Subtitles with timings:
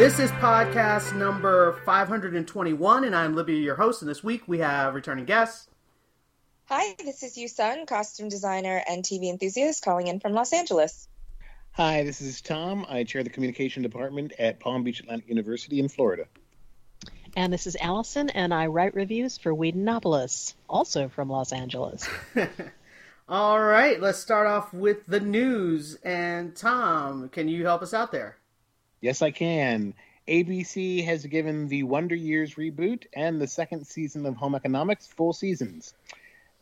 [0.00, 4.00] This is podcast number 521, and I'm Libby, your host.
[4.00, 5.68] And this week we have returning guests.
[6.64, 11.06] Hi, this is Yusun, costume designer and TV enthusiast, calling in from Los Angeles.
[11.72, 12.86] Hi, this is Tom.
[12.88, 16.24] I chair the communication department at Palm Beach Atlantic University in Florida.
[17.36, 22.08] And this is Allison, and I write reviews for Whedonopolis, also from Los Angeles.
[23.28, 25.98] All right, let's start off with the news.
[26.02, 28.38] And Tom, can you help us out there?
[29.00, 29.94] Yes, I can.
[30.28, 35.32] ABC has given the Wonder Years reboot and the second season of Home Economics full
[35.32, 35.94] seasons.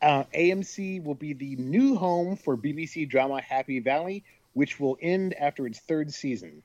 [0.00, 4.22] Uh, AMC will be the new home for BBC drama Happy Valley,
[4.54, 6.62] which will end after its third season.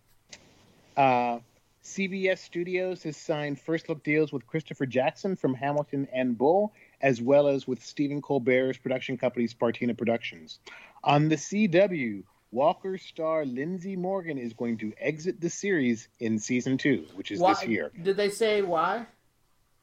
[0.95, 1.39] Uh,
[1.83, 7.21] CBS Studios has signed first look deals with Christopher Jackson from Hamilton and Bull, as
[7.21, 10.59] well as with Stephen Colbert's production company Spartina Productions.
[11.03, 12.23] On the CW,
[12.53, 17.39] Walker star Lindsay Morgan is going to exit the series in season two, which is
[17.39, 17.91] this year.
[18.01, 19.07] Did they say why?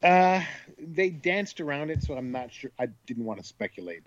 [0.02, 0.42] Uh,
[0.78, 2.70] they danced around it, so I'm not sure.
[2.78, 4.04] I didn't want to speculate.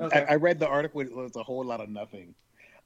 [0.00, 0.24] Okay.
[0.28, 2.34] I, I read the article; it was a whole lot of nothing.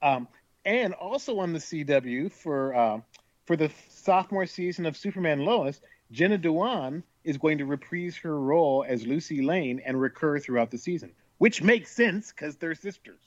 [0.02, 0.26] Um,
[0.64, 3.00] and also on the CW for uh,
[3.46, 8.84] for the sophomore season of Superman Lois, Jenna Dewan is going to reprise her role
[8.86, 13.20] as Lucy Lane and recur throughout the season, which makes sense because they're sisters.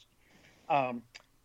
[0.69, 1.01] Um,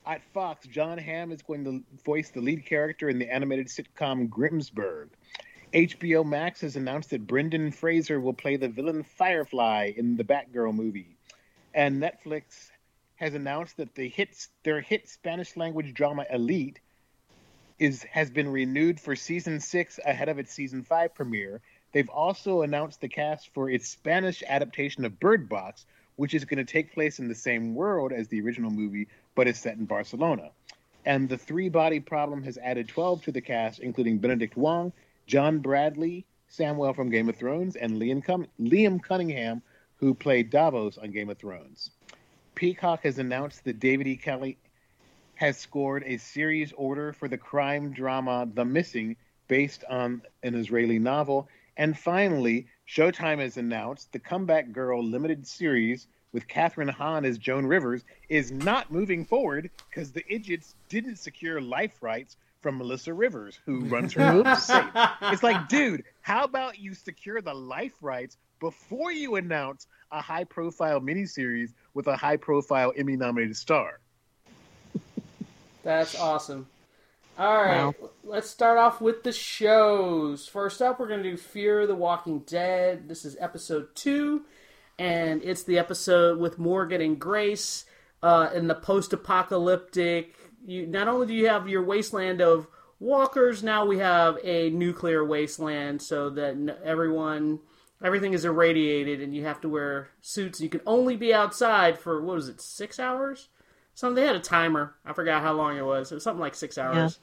[0.09, 4.29] at Fox, John Hamm is going to voice the lead character in the animated sitcom
[4.29, 5.09] Grimsburg.
[5.75, 10.75] HBO Max has announced that Brendan Fraser will play the villain Firefly in the Batgirl
[10.75, 11.19] movie.
[11.75, 12.71] And Netflix
[13.17, 16.81] has announced that the hits their hit Spanish language drama Elite
[17.79, 21.61] is has been renewed for season 6 ahead of its season 5 premiere.
[21.93, 25.85] They've also announced the cast for its Spanish adaptation of Bird Box,
[26.17, 29.07] which is going to take place in the same world as the original movie
[29.39, 30.51] but it's set in Barcelona.
[31.05, 34.93] And the Three Body Problem has added 12 to the cast including Benedict Wong,
[35.29, 39.63] John Bradley, Samwell from Game of Thrones, and Liam, Liam Cunningham,
[39.99, 41.93] who played Davos on Game of Thrones.
[42.57, 44.17] Peacock has announced that David E.
[44.17, 44.59] Kelley
[45.37, 49.15] has scored a series order for the crime drama The Missing,
[49.47, 51.49] based on an Israeli novel.
[51.77, 57.67] And finally, Showtime has announced the Comeback Girl limited series with Kathryn Hahn as Joan
[57.67, 63.59] Rivers is not moving forward because the idiots didn't secure life rights from Melissa Rivers,
[63.67, 64.85] who runs her own safe.
[65.23, 70.45] It's like, dude, how about you secure the life rights before you announce a high
[70.45, 73.99] profile miniseries with a high profile Emmy nominated star?
[75.83, 76.69] That's awesome.
[77.37, 77.95] All right, Wow.
[78.23, 80.47] let's start off with the shows.
[80.47, 83.09] First up, we're going to do Fear the Walking Dead.
[83.09, 84.43] This is episode two,
[84.99, 87.85] and it's the episode with Morgan and Grace
[88.23, 90.35] uh, in the post-apocalyptic.
[90.67, 92.67] You not only do you have your wasteland of
[93.01, 97.61] walkers, now we have a nuclear wasteland, so that everyone,
[98.03, 100.61] everything is irradiated, and you have to wear suits.
[100.61, 103.49] You can only be outside for what was it, six hours?
[103.95, 104.95] Something they had a timer.
[105.05, 106.11] I forgot how long it was.
[106.11, 107.19] It was something like six hours.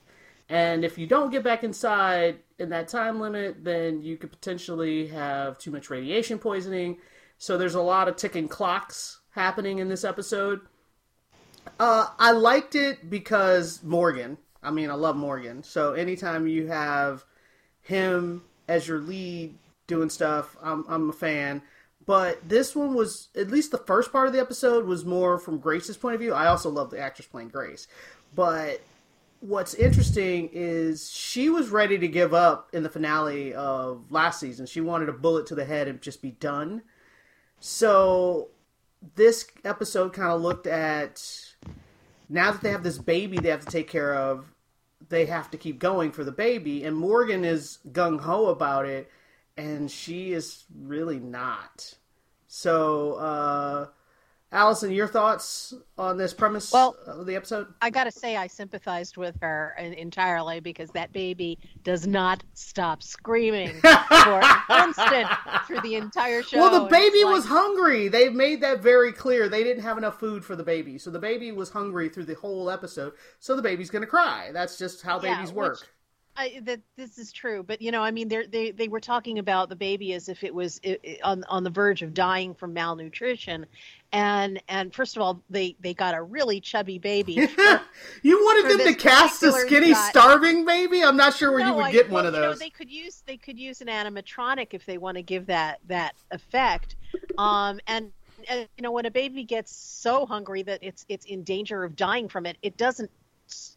[0.48, 5.08] And if you don't get back inside in that time limit, then you could potentially
[5.08, 6.98] have too much radiation poisoning.
[7.38, 10.62] So there's a lot of ticking clocks happening in this episode.
[11.80, 14.38] Uh, I liked it because Morgan.
[14.64, 15.64] I mean, I love Morgan.
[15.64, 17.26] So anytime you have
[17.82, 19.58] him as your lead
[19.88, 21.62] doing stuff, I'm I'm a fan.
[22.06, 25.60] But this one was at least the first part of the episode was more from
[25.60, 26.34] Grace's point of view.
[26.34, 27.88] I also love the actress playing Grace,
[28.34, 28.82] but
[29.40, 34.66] what's interesting is she was ready to give up in the finale of last season.
[34.66, 36.84] She wanted a bullet to the head and just be done.
[37.68, 38.50] So
[39.16, 41.20] this episode kind of looked at
[42.30, 44.54] now that they have this baby they have to take care of,
[45.10, 46.84] they have to keep going for the baby.
[46.84, 49.10] And Morgan is gung ho about it,
[49.58, 51.96] and she is really not.
[52.46, 53.88] So, uh,
[54.56, 57.68] Allison, your thoughts on this premise Well- of the episode?
[57.82, 63.80] I gotta say, I sympathized with her entirely because that baby does not stop screaming
[63.82, 63.90] for
[64.42, 64.58] an
[64.88, 65.28] instant
[65.68, 66.58] through the entire show.
[66.60, 68.08] Well, the baby like- was hungry.
[68.08, 69.50] They made that very clear.
[69.50, 72.36] They didn't have enough food for the baby, so the baby was hungry through the
[72.36, 73.14] whole episode.
[73.40, 74.52] So the baby's gonna cry.
[74.54, 75.80] That's just how Yeah, babies which- work.
[76.38, 79.40] I, that this is true, but you know, I mean, they they they were talking
[79.40, 82.54] about the baby as if it was i i on on the verge of dying
[82.54, 83.66] from malnutrition,
[84.16, 87.46] and and first of all, they they got a really chubby baby.
[87.48, 87.82] for-
[88.22, 90.10] you wanted them to cast a skinny shot.
[90.10, 91.04] starving baby?
[91.04, 92.60] I'm not sure where you would I- get well, one of you know, those.
[92.60, 96.16] they could use they could use an animatronic if they want to give that that
[96.32, 96.96] effect.
[97.38, 98.14] Um, and,
[98.48, 101.98] and you know, when a baby gets so hungry that it's it's in danger of
[101.98, 103.12] dying from it, it doesn't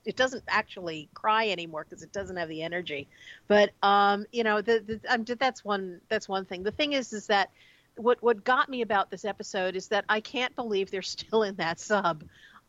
[0.05, 3.09] it doesn't actually cry anymore because it doesn't have the energy.
[3.49, 6.63] But um, you know, the, the um, that's one that's one thing.
[6.63, 7.51] The thing is, is that
[7.99, 11.57] what what got me about this episode is that I can't believe they're still in
[11.57, 12.25] that sub.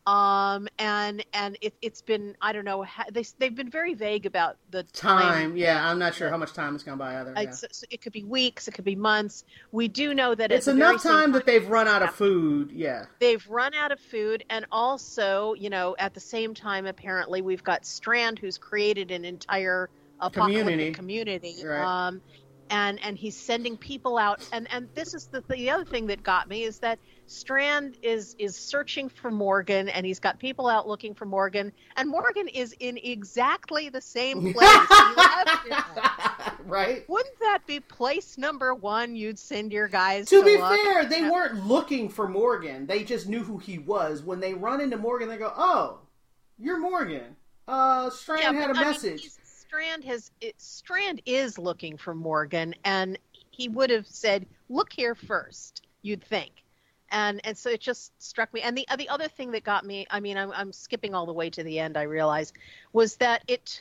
[0.06, 4.56] Um, and and it, it's been I don't know they they've been very vague about
[4.70, 7.34] the time, yeah, I'm not sure how much time has gone by either.
[7.36, 7.42] yeah.
[7.42, 9.44] it's- it could be weeks, it could be months.
[9.72, 12.02] We do know that It's at the very enough same time that they've run out
[12.02, 12.72] of food.
[12.72, 13.04] Yeah.
[13.20, 17.62] They've run out of food, and also, you know, at the same time, apparently, we've
[17.62, 19.90] got Strand, who's created an entire
[20.32, 20.92] Community.
[20.92, 21.56] community.
[21.64, 21.82] Right.
[22.08, 22.20] Um,
[22.70, 26.22] and and he's sending people out, and and this is the the other thing that
[26.22, 30.88] got me is that Strand is is searching for Morgan, and he's got people out
[30.88, 37.04] looking for Morgan, and Morgan is in exactly the same place he left right.
[37.08, 39.14] Wouldn't that be place number one?
[39.16, 42.86] You'd send your guys To to be fair, they weren't looking for Morgan.
[42.86, 44.22] They just knew who he was.
[44.22, 45.98] When they run into Morgan, they go, "Oh,
[46.58, 47.36] you're Morgan."
[47.68, 49.20] Uh, Strand Yeah, had a I mean, message.
[49.22, 49.38] he's-
[49.70, 53.16] Strand has it, Strand is looking for Morgan, and
[53.52, 56.50] he would have said, "Look here first, You'd think,
[57.12, 58.62] and and so it just struck me.
[58.62, 61.32] And the the other thing that got me, I mean, I'm I'm skipping all the
[61.32, 61.96] way to the end.
[61.96, 62.52] I realize
[62.92, 63.80] was that it.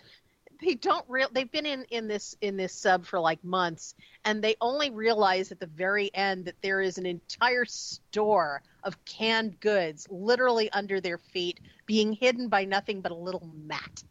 [0.61, 1.27] They don't real.
[1.31, 5.51] They've been in in this in this sub for like months, and they only realize
[5.51, 11.01] at the very end that there is an entire store of canned goods literally under
[11.01, 14.03] their feet, being hidden by nothing but a little mat.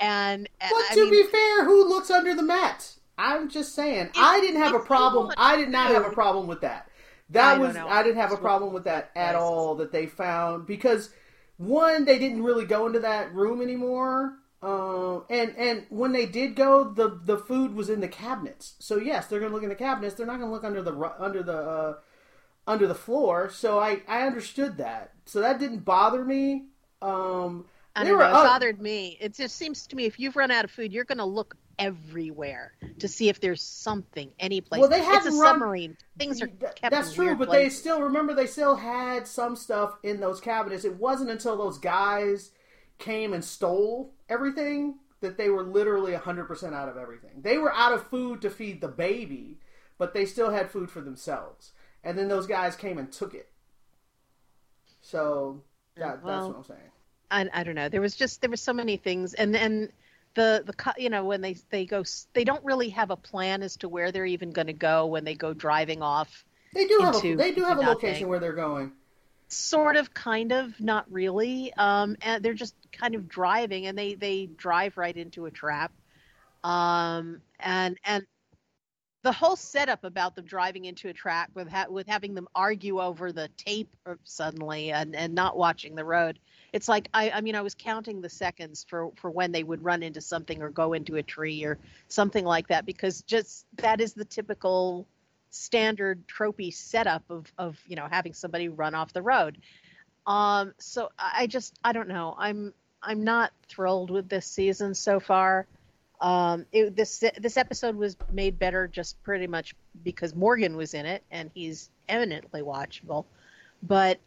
[0.00, 2.94] And, and But I to mean, be fair, who looks under the mat?
[3.18, 4.10] I'm just saying.
[4.16, 5.32] I didn't have a problem.
[5.36, 6.88] I did not have a problem with that.
[7.30, 7.76] That don't was.
[7.76, 11.10] I didn't have a problem with that at all that they found because
[11.58, 14.36] one they didn't really go into that room anymore.
[14.62, 18.74] Um, and and when they did go, the the food was in the cabinets.
[18.78, 20.14] So yes, they're gonna look in the cabinets.
[20.14, 21.94] They're not gonna look under the under the uh,
[22.66, 23.48] under the floor.
[23.50, 25.12] So I I understood that.
[25.26, 26.66] So that didn't bother me.
[27.00, 27.66] Um,
[27.96, 28.28] I don't were know.
[28.28, 29.18] It bothered me.
[29.20, 31.56] It just seems to me if you've run out of food, you're going to look
[31.78, 34.80] everywhere to see if there's something, any place.
[34.80, 35.96] Well, they hadn't a run- submarine.
[36.18, 36.90] Things are kept.
[36.90, 40.84] That's true, but they still remember they still had some stuff in those cabinets.
[40.84, 42.50] It wasn't until those guys
[42.98, 47.42] came and stole everything that they were literally 100% out of everything.
[47.42, 49.58] They were out of food to feed the baby,
[49.98, 51.72] but they still had food for themselves.
[52.04, 53.50] And then those guys came and took it.
[55.02, 55.62] So
[55.96, 56.89] that, Well, that's what I'm saying.
[57.30, 57.88] I, I don't know.
[57.88, 59.92] There was just there were so many things, and and
[60.34, 63.76] the the you know when they they go they don't really have a plan as
[63.78, 66.44] to where they're even going to go when they go driving off.
[66.72, 68.28] They do have a, they do have a into location nothing.
[68.28, 68.92] where they're going.
[69.48, 71.72] Sort of, kind of, not really.
[71.76, 75.92] Um, and they're just kind of driving, and they they drive right into a trap.
[76.62, 78.26] Um, and and
[79.22, 83.00] the whole setup about them driving into a track with ha- with having them argue
[83.00, 83.94] over the tape
[84.24, 86.38] suddenly and, and not watching the road.
[86.72, 89.84] It's like I, I mean I was counting the seconds for, for when they would
[89.84, 91.78] run into something or go into a tree or
[92.08, 95.06] something like that because just that is the typical
[95.50, 99.58] standard tropey setup of, of you know having somebody run off the road.
[100.26, 102.72] Um, so I I just I don't know I'm
[103.02, 105.66] I'm not thrilled with this season so far.
[106.20, 109.74] Um, it, this this episode was made better just pretty much
[110.04, 113.24] because Morgan was in it and he's eminently watchable.
[113.82, 114.20] But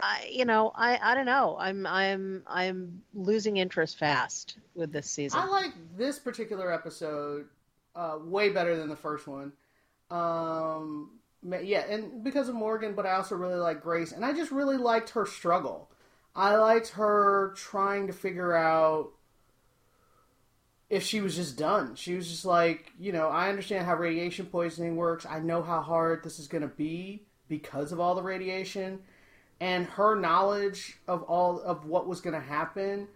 [0.00, 1.56] I, you know, I, I don't know.
[1.58, 5.40] I'm I'm I'm losing interest fast with this season.
[5.40, 7.46] I like this particular episode
[7.94, 9.52] uh, way better than the first one.
[10.10, 11.18] Um,
[11.62, 14.76] yeah, and because of Morgan, but I also really like Grace, and I just really
[14.76, 15.90] liked her struggle.
[16.34, 19.12] I liked her trying to figure out
[20.88, 21.94] if she was just done.
[21.96, 25.26] She was just like, you know, I understand how radiation poisoning works.
[25.28, 29.00] I know how hard this is going to be because of all the radiation,
[29.60, 33.08] and her knowledge of all of what was going to happen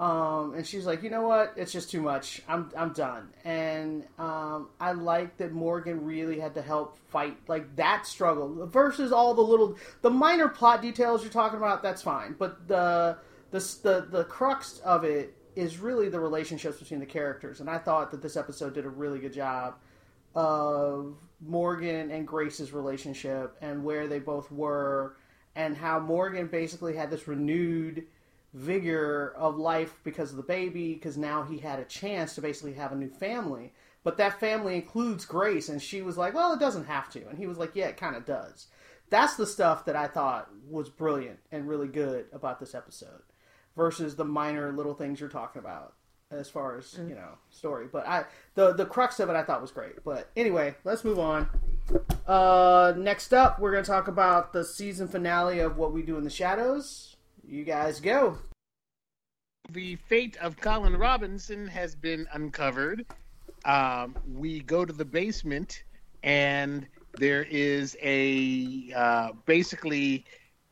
[0.00, 1.52] um, and she's like, you know what?
[1.56, 2.40] It's just too much.
[2.48, 3.28] I'm I'm done.
[3.44, 9.12] And um, I like that Morgan really had to help fight like that struggle versus
[9.12, 11.82] all the little the minor plot details you're talking about.
[11.82, 13.18] That's fine, but the
[13.50, 17.60] the the the crux of it is really the relationships between the characters.
[17.60, 19.76] And I thought that this episode did a really good job
[20.34, 25.16] of Morgan and Grace's relationship and where they both were,
[25.56, 28.06] and how Morgan basically had this renewed
[28.54, 32.74] vigor of life because of the baby, because now he had a chance to basically
[32.74, 33.72] have a new family.
[34.02, 37.38] But that family includes Grace, and she was like, "Well, it doesn't have to," and
[37.38, 38.68] he was like, "Yeah, it kind of does."
[39.10, 43.22] That's the stuff that I thought was brilliant and really good about this episode,
[43.80, 45.94] versus the minor little things you're talking about
[46.30, 47.86] as far as you know story.
[47.90, 50.04] But I the the crux of it I thought was great.
[50.04, 51.48] But anyway, let's move on.
[52.26, 56.24] Uh, next up, we're gonna talk about the season finale of What We Do in
[56.24, 57.16] the Shadows.
[57.48, 58.36] You guys go.
[59.72, 63.06] the fate of Colin Robinson has been uncovered.
[63.64, 65.84] Um, we go to the basement,
[66.22, 66.86] and
[67.18, 70.26] there is a uh, basically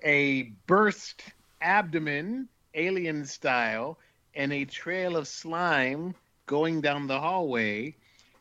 [0.05, 1.23] a burst
[1.63, 3.99] abdomen, alien style,
[4.35, 6.15] and a trail of slime
[6.47, 7.95] going down the hallway.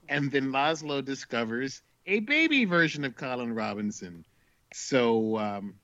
[0.09, 4.23] And then Laszlo discovers a baby version of Colin Robinson.
[4.73, 5.75] So um,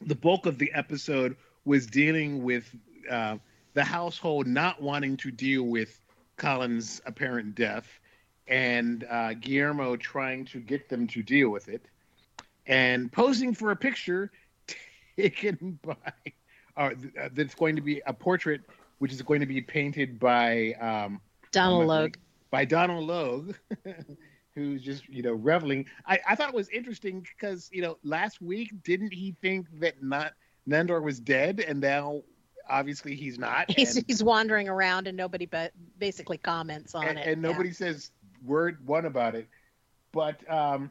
[0.00, 2.70] the bulk of the episode was dealing with
[3.10, 3.38] uh,
[3.74, 5.98] the household not wanting to deal with
[6.36, 7.86] Colin's apparent death
[8.48, 11.82] and uh, Guillermo trying to get them to deal with it
[12.66, 14.30] and posing for a picture
[15.16, 15.96] taken by
[16.76, 16.90] uh,
[17.32, 18.62] that's going to be a portrait
[18.98, 21.20] which is going to be painted by um,
[21.52, 22.16] Donal Logue.
[22.50, 23.54] by Donal Logue,
[24.54, 25.86] who's just you know reveling.
[26.06, 30.02] I, I thought it was interesting because you know last week didn't he think that
[30.02, 30.32] not
[30.68, 32.22] Nandor was dead, and now
[32.68, 37.18] obviously he's not, He's, and, he's wandering around and nobody but basically comments on and,
[37.18, 37.28] it.
[37.28, 37.50] and Yeah.
[37.50, 38.10] nobody says
[38.44, 39.46] word one about it.
[40.12, 40.90] But um,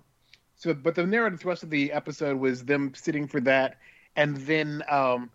[0.55, 3.77] so but the narrative thrust of the episode was them sitting for that,
[4.15, 5.29] and then um,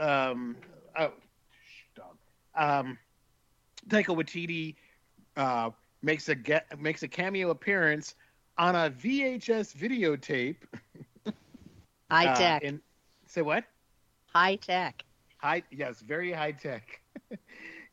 [0.00, 0.56] um,
[0.98, 1.12] oh,
[1.94, 2.16] dog.
[2.54, 2.98] Um,
[3.88, 4.74] Taika Waititi
[5.36, 5.70] uh,
[6.02, 8.14] makes a get, makes a cameo appearance
[8.58, 10.56] on a VHS videotape.
[12.10, 12.62] high uh, tech.
[12.62, 12.80] in-
[13.26, 13.64] say what?
[14.32, 15.04] high tech.
[15.38, 17.00] High, yes, very high tech,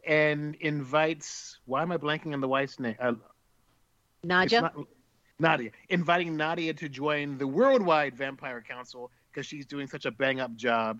[0.07, 1.59] and invites.
[1.65, 2.95] Why am I blanking on the wife's name?
[2.99, 3.13] Uh,
[4.61, 4.75] not-
[5.39, 10.39] Nadia, inviting Nadia to join the Worldwide Vampire Council because she's doing such a bang
[10.39, 10.99] up job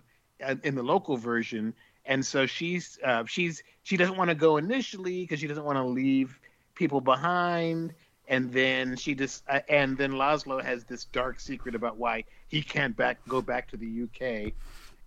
[0.62, 1.74] in the local version,
[2.06, 5.76] and so she's uh, she's she doesn't want to go initially because she doesn't want
[5.76, 6.38] to leave
[6.74, 7.94] people behind,
[8.28, 12.62] and then she just uh, and then Laszlo has this dark secret about why he
[12.62, 14.52] can't back go back to the UK,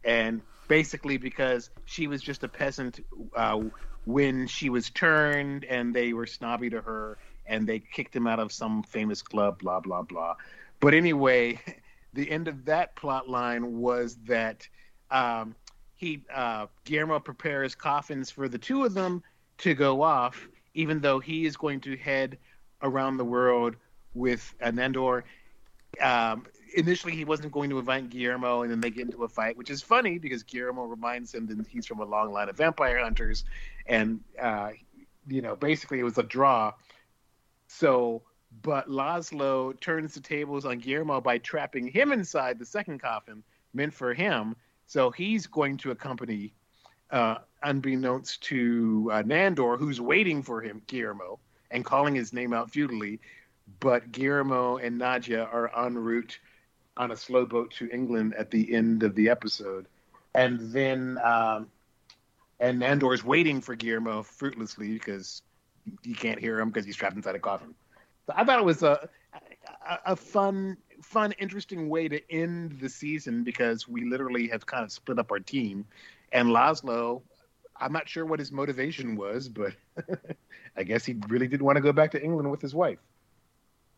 [0.03, 2.99] and basically because she was just a peasant
[3.35, 3.59] uh,
[4.05, 8.39] when she was turned, and they were snobby to her and they kicked him out
[8.39, 10.35] of some famous club, blah blah blah.
[10.79, 11.59] But anyway,
[12.13, 14.67] the end of that plot line was that
[15.11, 15.55] um,
[15.95, 19.21] he uh, Guillermo prepares coffins for the two of them
[19.59, 22.37] to go off, even though he is going to head
[22.81, 23.75] around the world
[24.15, 25.23] with Anandor.
[26.01, 29.57] Um, initially, he wasn't going to invite Guillermo, and then they get into a fight,
[29.57, 32.99] which is funny because Guillermo reminds him that he's from a long line of vampire
[32.99, 33.43] hunters,
[33.85, 34.71] and uh,
[35.27, 36.73] you know, basically it was a draw.
[37.67, 38.23] So,
[38.61, 43.93] but Laszlo turns the tables on Guillermo by trapping him inside the second coffin meant
[43.93, 44.55] for him.
[44.91, 46.53] So he's going to accompany,
[47.11, 51.39] uh, unbeknownst to uh, Nandor, who's waiting for him, Guillermo,
[51.71, 53.21] and calling his name out futilely.
[53.79, 56.37] But Guillermo and Nadia are en route
[56.97, 59.85] on a slow boat to England at the end of the episode.
[60.35, 61.69] And then, um,
[62.59, 65.41] and Nandor's waiting for Guillermo fruitlessly because
[66.03, 67.73] you can't hear him because he's trapped inside a coffin.
[68.27, 69.07] So I thought it was a,
[69.89, 74.83] a a fun, fun, interesting way to end the season because we literally have kind
[74.83, 75.85] of split up our team,
[76.31, 77.21] and Laszlo.
[77.79, 79.73] I'm not sure what his motivation was, but
[80.77, 82.99] I guess he really did want to go back to England with his wife.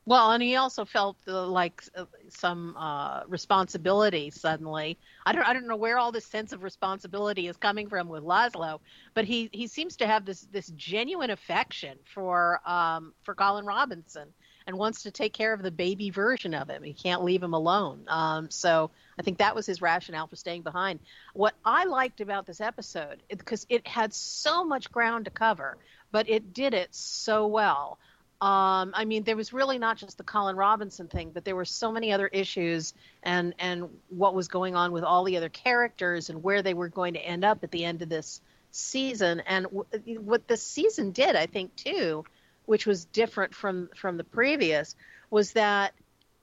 [0.05, 4.97] Well, and he also felt uh, like uh, some uh, responsibility suddenly.
[5.25, 8.23] I don't, I don't know where all this sense of responsibility is coming from with
[8.23, 8.79] Laszlo,
[9.13, 14.33] but he, he seems to have this this genuine affection for um, for Colin Robinson
[14.67, 16.83] and wants to take care of the baby version of him.
[16.83, 18.05] He can't leave him alone.
[18.07, 20.99] Um, so I think that was his rationale for staying behind.
[21.33, 25.77] What I liked about this episode, because it had so much ground to cover,
[26.11, 27.97] but it did it so well.
[28.41, 31.63] Um, I mean, there was really not just the Colin Robinson thing, but there were
[31.63, 36.29] so many other issues and and what was going on with all the other characters
[36.29, 38.41] and where they were going to end up at the end of this
[38.71, 39.39] season.
[39.47, 42.25] And w- what this season did, I think, too,
[42.65, 44.95] which was different from from the previous,
[45.29, 45.93] was that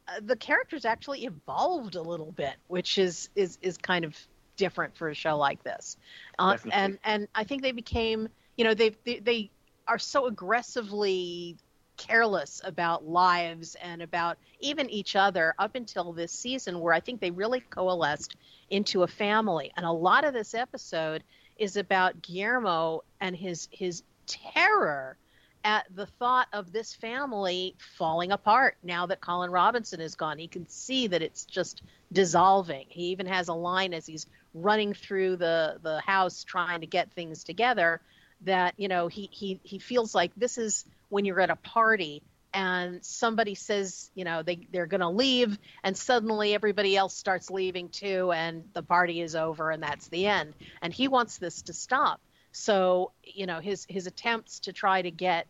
[0.09, 4.17] uh, the characters actually evolved a little bit, which is is is kind of
[4.57, 5.97] different for a show like this.
[6.39, 9.51] Uh, and and I think they became, you know, they they, they
[9.87, 11.57] are so aggressively
[11.97, 17.21] careless about lives and about even each other up until this season where I think
[17.21, 18.37] they really coalesced
[18.71, 19.71] into a family.
[19.77, 21.23] And a lot of this episode
[21.59, 25.17] is about Guillermo and his his terror
[25.65, 30.39] at the thought of this family falling apart now that Colin Robinson is gone.
[30.39, 32.87] He can see that it's just dissolving.
[32.89, 37.13] He even has a line as he's running through the the house trying to get
[37.13, 38.01] things together
[38.43, 42.23] that you know he he he feels like this is when you're at a party
[42.53, 47.51] and somebody says you know they they're going to leave and suddenly everybody else starts
[47.51, 51.63] leaving too and the party is over and that's the end and he wants this
[51.63, 52.21] to stop
[52.53, 55.47] so you know his his attempts to try to get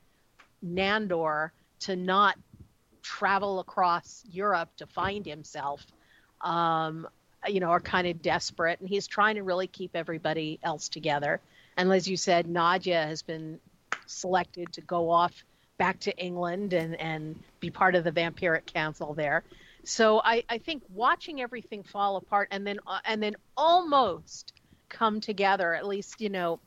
[0.65, 2.37] Nandor to not
[3.03, 5.85] travel across Europe to find himself
[6.43, 7.09] um,
[7.47, 11.41] you know are kind of desperate and he's trying to really keep everybody else together
[11.77, 13.59] and as you said Nadia has been
[14.07, 15.45] selected to go off
[15.81, 19.43] back to England and, and be part of the vampiric council there.
[19.83, 24.53] So I, I think watching everything fall apart and then uh, and then almost
[24.91, 26.61] come together, at least you know,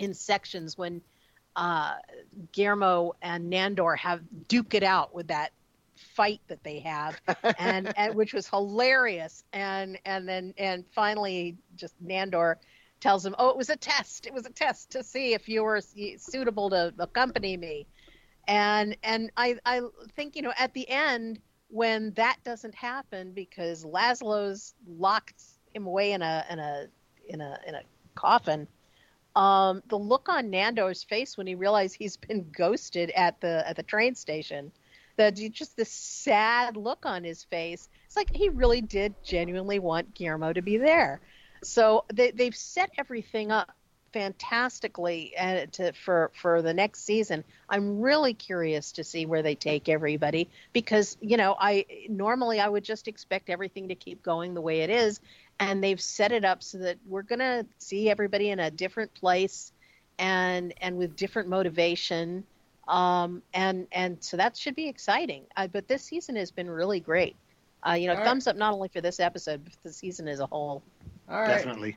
[0.00, 1.00] in sections when
[1.56, 1.94] uh,
[2.52, 5.52] Guillermo and Nandor have duke it out with that
[5.94, 7.20] fight that they have,
[7.58, 9.44] and, and which was hilarious.
[9.52, 12.56] And and then and finally, just Nandor
[13.00, 14.26] tells him, "Oh, it was a test.
[14.26, 15.80] It was a test to see if you were
[16.16, 17.86] suitable to accompany me."
[18.48, 19.82] And and I I
[20.16, 25.42] think you know at the end when that doesn't happen because Laszlo's locked
[25.72, 26.86] him away in a in a
[27.28, 27.82] in a in a
[28.14, 28.66] coffin.
[29.36, 33.76] Um, the look on Nandor's face when he realized he's been ghosted at the at
[33.76, 34.72] the train station,
[35.16, 37.88] that just this sad look on his face.
[38.06, 41.20] It's like he really did genuinely want Guillermo to be there.
[41.62, 43.70] So they, they've set everything up
[44.12, 47.44] fantastically uh, to, for for the next season.
[47.68, 52.68] I'm really curious to see where they take everybody because you know I normally I
[52.68, 55.20] would just expect everything to keep going the way it is,
[55.60, 59.72] and they've set it up so that we're gonna see everybody in a different place,
[60.18, 62.44] and and with different motivation,
[62.88, 65.44] um, and and so that should be exciting.
[65.56, 67.36] Uh, but this season has been really great.
[67.86, 70.40] Uh, you know, All thumbs up not only for this episode, but the season as
[70.40, 70.82] a whole.
[71.28, 71.48] All right.
[71.48, 71.96] Definitely.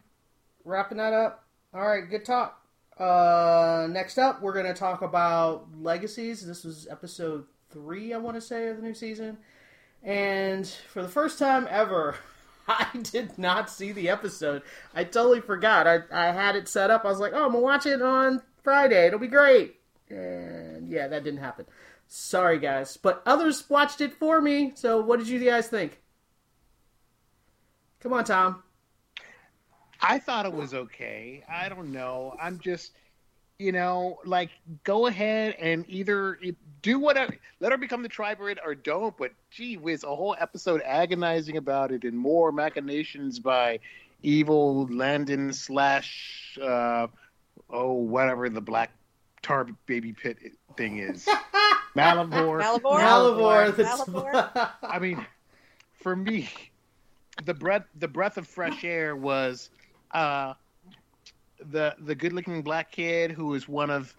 [0.63, 1.45] Wrapping that up.
[1.73, 2.61] All right, good talk.
[2.97, 6.45] Uh, next up, we're going to talk about legacies.
[6.45, 9.39] This was episode three, I want to say, of the new season.
[10.03, 12.15] And for the first time ever,
[12.67, 14.61] I did not see the episode.
[14.93, 15.87] I totally forgot.
[15.87, 17.05] I, I had it set up.
[17.05, 19.07] I was like, oh, I'm going to watch it on Friday.
[19.07, 19.75] It'll be great.
[20.09, 21.65] And yeah, that didn't happen.
[22.07, 22.97] Sorry, guys.
[22.97, 24.73] But others watched it for me.
[24.75, 25.99] So what did you guys think?
[27.99, 28.63] Come on, Tom.
[30.01, 31.43] I thought it was okay.
[31.49, 32.35] I don't know.
[32.41, 32.91] I'm just,
[33.57, 34.49] you know, like
[34.83, 36.37] go ahead and either
[36.83, 39.17] do whatever, let her become the tribrid or don't.
[39.17, 43.79] But gee whiz, a whole episode agonizing about it and more machinations by
[44.21, 47.07] evil Landon slash, uh,
[47.69, 48.91] oh, whatever the black
[49.41, 50.37] tar baby pit
[50.77, 51.27] thing is.
[51.95, 52.61] Malivore.
[52.61, 52.99] Malivore?
[52.99, 53.71] Malivore.
[53.73, 54.69] Malivore?
[54.83, 55.25] I mean,
[56.01, 56.49] for me,
[57.45, 59.69] the breath the breath of fresh air was
[60.11, 60.53] uh,
[61.59, 64.13] the the good looking black kid who was one of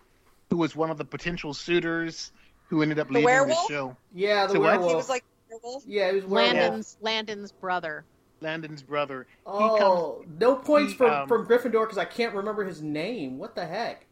[0.51, 2.33] who was one of the potential suitors
[2.75, 3.69] who ended up The leaving werewolf?
[3.69, 3.97] the show.
[4.13, 4.67] Yeah, the So what?
[4.73, 4.91] werewolf.
[4.91, 5.85] He was like werewolf.
[5.87, 6.55] yeah, he was werewolf.
[6.55, 8.05] Landon's Landon's brother.
[8.41, 9.27] Landon's brother.
[9.47, 13.39] Oh, no points he, from um, from Gryffindor because I can't remember his name.
[13.39, 14.07] What the heck?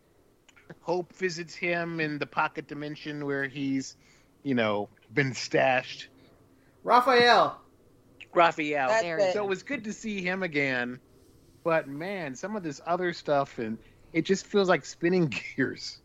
[0.81, 3.96] Hope visits him in the pocket dimension where he's,
[4.42, 6.09] you know, been stashed.
[6.85, 7.61] Raphael.
[8.33, 8.88] Raphael.
[8.88, 9.27] That's There it.
[9.27, 11.01] you So it was good to see him again.
[11.64, 13.79] But man, some of this other stuff and
[14.12, 16.02] it just feels like spinning gears.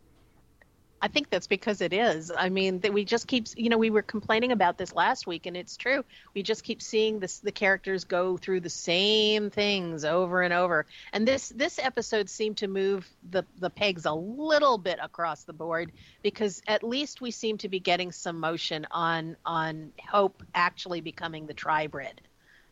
[1.00, 2.32] I think that's because it is.
[2.36, 5.46] I mean, that we just keep, you know, we were complaining about this last week,
[5.46, 6.04] and it's true.
[6.34, 10.86] We just keep seeing this, the characters go through the same things over and over.
[11.12, 15.52] And this this episode seemed to move the the pegs a little bit across the
[15.52, 21.00] board because at least we seem to be getting some motion on on Hope actually
[21.00, 22.18] becoming the tribrid.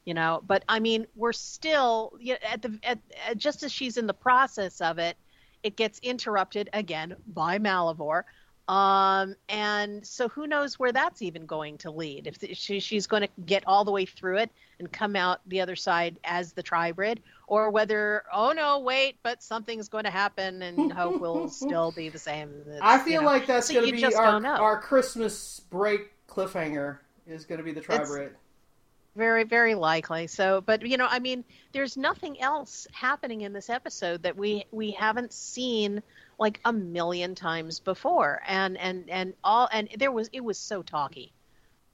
[0.04, 3.72] You know, but I mean, we're still you know, at the at, at, just as
[3.72, 5.16] she's in the process of it
[5.66, 8.22] it gets interrupted again by Malivore.
[8.68, 12.28] Um, and so who knows where that's even going to lead?
[12.28, 15.60] If she, she's going to get all the way through it and come out the
[15.60, 20.62] other side as the tribrid, or whether oh no, wait, but something's going to happen
[20.62, 22.50] and Hope will still be the same.
[22.68, 26.12] It's, I feel you know, like that's so going to be our our Christmas break
[26.28, 28.30] cliffhanger is going to be the tribrid.
[29.16, 30.26] Very, very likely.
[30.26, 34.66] So, but you know, I mean, there's nothing else happening in this episode that we
[34.70, 36.02] we haven't seen
[36.38, 40.82] like a million times before, and and and all, and there was it was so
[40.82, 41.32] talky.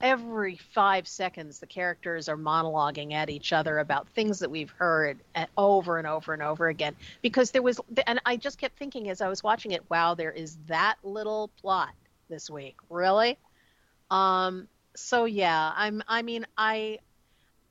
[0.01, 5.21] Every five seconds, the characters are monologuing at each other about things that we've heard
[5.37, 6.97] uh, over and over and over again.
[7.23, 10.33] Because there was, and I just kept thinking as I was watching it, wow, there
[10.33, 11.91] is that little plot
[12.29, 13.39] this week, really.
[14.11, 16.03] Um, so yeah, I'm.
[16.09, 16.99] I mean, I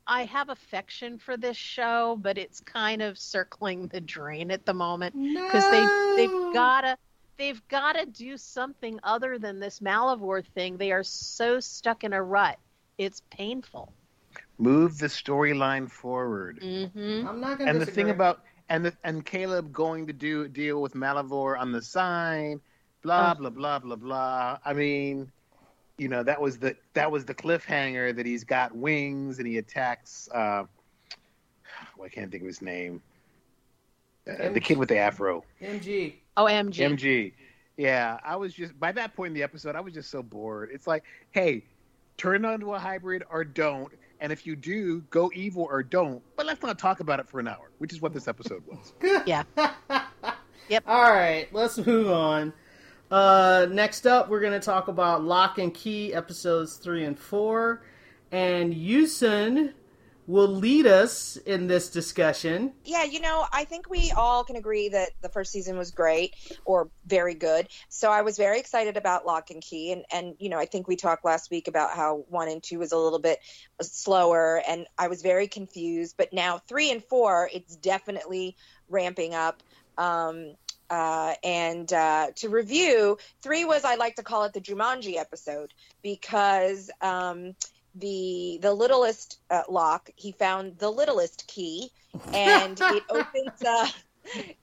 [0.08, 4.74] I have affection for this show, but it's kind of circling the drain at the
[4.74, 5.86] moment because they
[6.18, 6.98] they've gotta
[7.38, 10.78] they've gotta do something other than this Malivore thing.
[10.78, 12.58] They are so stuck in a rut.
[12.98, 13.94] It's painful.
[14.58, 16.60] Move the storyline forward.
[16.62, 17.28] Mm-hmm.
[17.28, 17.72] I'm not gonna.
[17.72, 21.72] and the thing about and the, and Caleb going to do deal with Malivore on
[21.72, 22.60] the side,
[23.02, 23.40] blah Oh.
[23.40, 24.58] blah blah blah blah.
[24.64, 25.32] I mean,
[26.02, 29.60] you know that was the that was the cliffhanger that he's got wings and he
[29.60, 30.28] attacks.
[30.34, 30.64] Uh,
[31.96, 33.04] well, I can't think of his name.
[34.28, 36.16] Uh, the kid with the afro, MG.
[36.36, 36.78] Oh, MG.
[36.78, 37.34] MG.
[37.78, 40.70] Yeah, I was just by that point in the episode, I was just so bored.
[40.74, 41.64] It's like, hey,
[42.18, 43.92] turn it onto a hybrid or don't.
[44.20, 46.22] And if you do, go evil or don't.
[46.36, 48.94] But let's not talk about it for an hour, which is what this episode was.
[49.28, 49.44] Yeah.
[50.70, 50.84] Yep.
[50.88, 52.54] All right, let's move on.
[53.12, 57.84] Uh, next up, we're going to talk about Locke and Key episodes three and four,
[58.32, 59.74] and Yusun
[60.28, 62.72] will lead us in this discussion.
[62.86, 66.36] Yeah, you know, I think we all can agree that the first season was great
[66.64, 67.68] or very good.
[67.90, 70.88] So I was very excited about Locke and Key, and and you know, I think
[70.88, 73.40] we talked last week about how one and two was a little bit
[73.82, 76.16] slower, and I was very confused.
[76.18, 78.56] But now three and four, it's definitely
[78.88, 79.64] ramping up.
[79.98, 80.56] Um,
[80.92, 85.74] uh, and uh, to review, three was I like to call it the Jumanji episode
[86.04, 87.56] because um,
[87.96, 91.90] the the littlest uh, lock he found the littlest key,
[92.34, 93.64] and it opens.
[93.66, 93.88] Uh,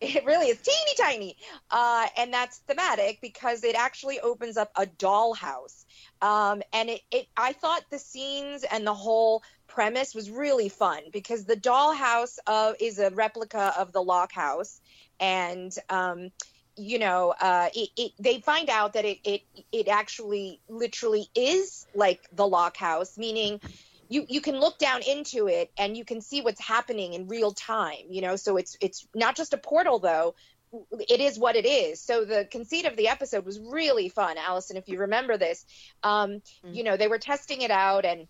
[0.01, 1.37] it really is teeny tiny,
[1.71, 5.85] uh, and that's thematic because it actually opens up a dollhouse.
[6.21, 9.43] Um, and it, it, I thought the scenes and the whole
[9.79, 14.81] premise was really fun because the dollhouse uh, is a replica of the Locke house.
[15.21, 16.31] And um,
[16.77, 21.87] you know uh, it, it, they find out that it, it it actually literally is
[21.95, 23.61] like the Locke house meaning
[24.09, 27.53] you you can look down into it and you can see what's happening in real
[27.53, 28.35] time you know?
[28.35, 30.35] So it's it's not just a portal though.
[31.09, 32.01] It is what it is.
[32.01, 35.65] So the conceit of the episode was really fun allison if you remember this.
[36.03, 38.27] Um, you know they were testing it out and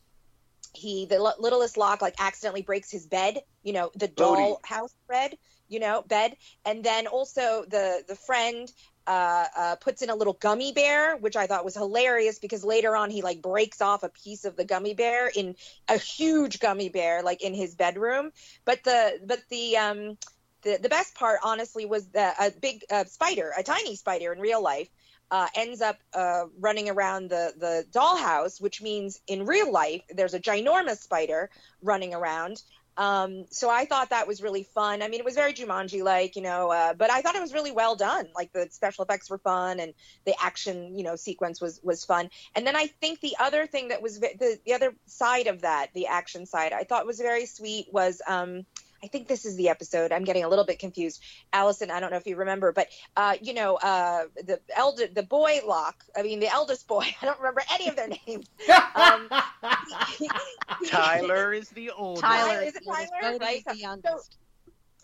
[0.75, 4.95] he the li- littlest Locke like accidentally breaks his bed you know the doll house
[5.09, 5.37] bed
[5.69, 8.71] you know bed and then also the the friend
[9.09, 12.95] uh, uh, puts in a little gummy bear, which I thought was hilarious because later
[12.95, 15.57] on he like breaks off a piece of the gummy bear in
[15.89, 18.31] a huge gummy bear like in his bedroom.
[18.67, 20.19] But the but the um
[20.63, 24.41] the the best part honestly was the a big uh, spider, a tiny spider in
[24.41, 24.91] real life,
[25.31, 30.35] uh, ends up uh, running around the the dollhouse, which means in real life there's
[30.35, 31.51] a ginormous spider
[31.83, 32.63] running around.
[32.99, 35.03] Um, so I thought that was really fun.
[35.03, 37.55] I mean, it was very Jumanji like, you know, uh, but I thought it was
[37.55, 38.27] really well done.
[38.35, 39.95] Like the special effects were fun and
[40.27, 42.29] the action, you know, sequence was was fun.
[42.57, 45.91] And then I think the other thing that was the the other side of that,
[45.95, 48.67] the action side, I thought was very sweet was um,
[49.03, 50.11] I think this is the episode.
[50.13, 51.23] I'm getting a little bit confused.
[51.53, 55.23] Allison, I don't know if you remember, but uh, you know, uh, the elder, the
[55.23, 56.05] boy Locke.
[56.17, 57.05] I mean, the eldest boy.
[57.23, 58.47] I don't remember any of their names.
[58.95, 59.29] Um,
[60.87, 62.25] Tyler is the oldest.
[62.25, 63.39] Tyler Is it Tyler?
[63.39, 63.59] Right.
[63.59, 64.37] is the So- youngest.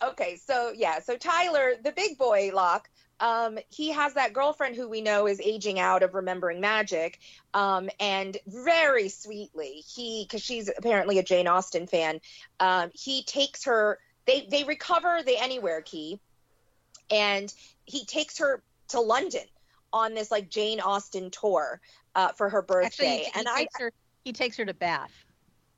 [0.03, 4.89] Okay, so yeah, so Tyler, the big boy Locke, um, he has that girlfriend who
[4.89, 7.19] we know is aging out of remembering magic,
[7.53, 12.19] um, and very sweetly, he because she's apparently a Jane Austen fan,
[12.59, 13.99] um, he takes her.
[14.25, 16.19] They they recover the Anywhere key,
[17.09, 17.53] and
[17.85, 19.45] he takes her to London
[19.93, 21.79] on this like Jane Austen tour
[22.15, 23.91] uh, for her birthday, Actually, he, he and I takes her.
[24.23, 25.11] He takes her to Bath.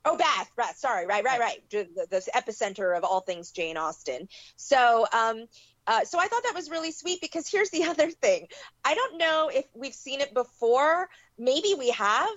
[0.06, 0.78] Oh, Bath, Bath.
[0.78, 1.70] Sorry, right, right, right.
[1.70, 4.30] The, the, the epicenter of all things Jane Austen.
[4.56, 5.48] So, um,
[5.88, 8.48] uh, so I thought that was really sweet because here's the other thing.
[8.84, 11.10] I don't know if we've seen it before.
[11.38, 12.30] Maybe we have.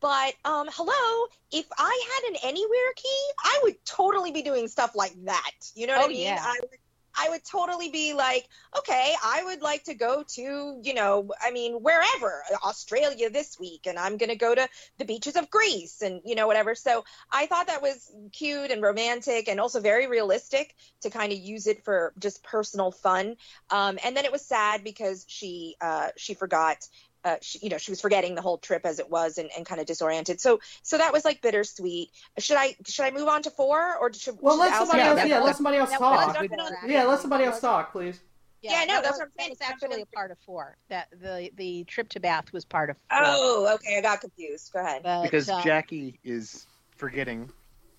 [0.00, 4.94] But um, hello, if I had an anywhere key, I would totally be doing stuff
[4.94, 5.50] like that.
[5.74, 6.22] You know what Oh, I mean?
[6.22, 6.38] yeah.
[6.40, 6.78] I would,
[7.18, 11.50] I would totally be like, okay, I would like to go to, you know, I
[11.50, 16.02] mean, wherever, Australia this week, and I'm going to go to the beaches of Greece
[16.02, 16.74] and, you know, whatever.
[16.74, 21.38] So I thought that was cute and romantic and also very realistic to kind of
[21.38, 23.36] use it for just personal fun.
[23.70, 26.86] Um, and then it was sad because she uh, she forgot
[27.28, 29.66] uh, she, you know, she was forgetting the whole trip as it was and, and
[29.66, 30.40] kind of disoriented.
[30.40, 32.10] So, so that was like bittersweet.
[32.38, 35.06] Should I, should I move on to four or should, Well, should let somebody Yeah,
[35.08, 35.16] else.
[35.20, 36.26] that Yeah, let somebody else that talk.
[36.26, 38.20] was Jumping good on- one, Yeah, let somebody else talk, please.
[38.62, 39.52] Yeah, no, that's was- what I'm saying.
[39.52, 40.76] It's actually actually- a part of four.
[40.88, 43.18] That the the trip to Bath was part of four.
[43.22, 43.98] Oh, okay.
[43.98, 44.72] I got confused.
[44.72, 45.02] Go ahead.
[45.04, 47.50] But, because uh, Jackie is forgetting.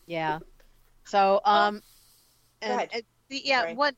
[0.06, 0.39] Yeah.
[1.06, 1.82] So um,
[2.62, 2.89] and, ahead.
[2.94, 3.74] and the, yeah, Sorry.
[3.76, 3.96] what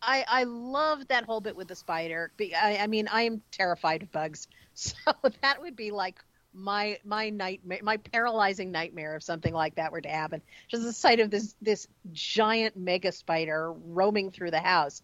[0.00, 2.30] I I love that whole bit with the spider.
[2.40, 4.46] I, I mean, I am terrified of bugs,
[5.04, 5.12] so
[5.42, 6.20] that would be like
[6.54, 10.40] my my nightmare, my paralyzing nightmare if something like that were to happen.
[10.68, 15.02] Just the sight of this this giant mega spider roaming through the house.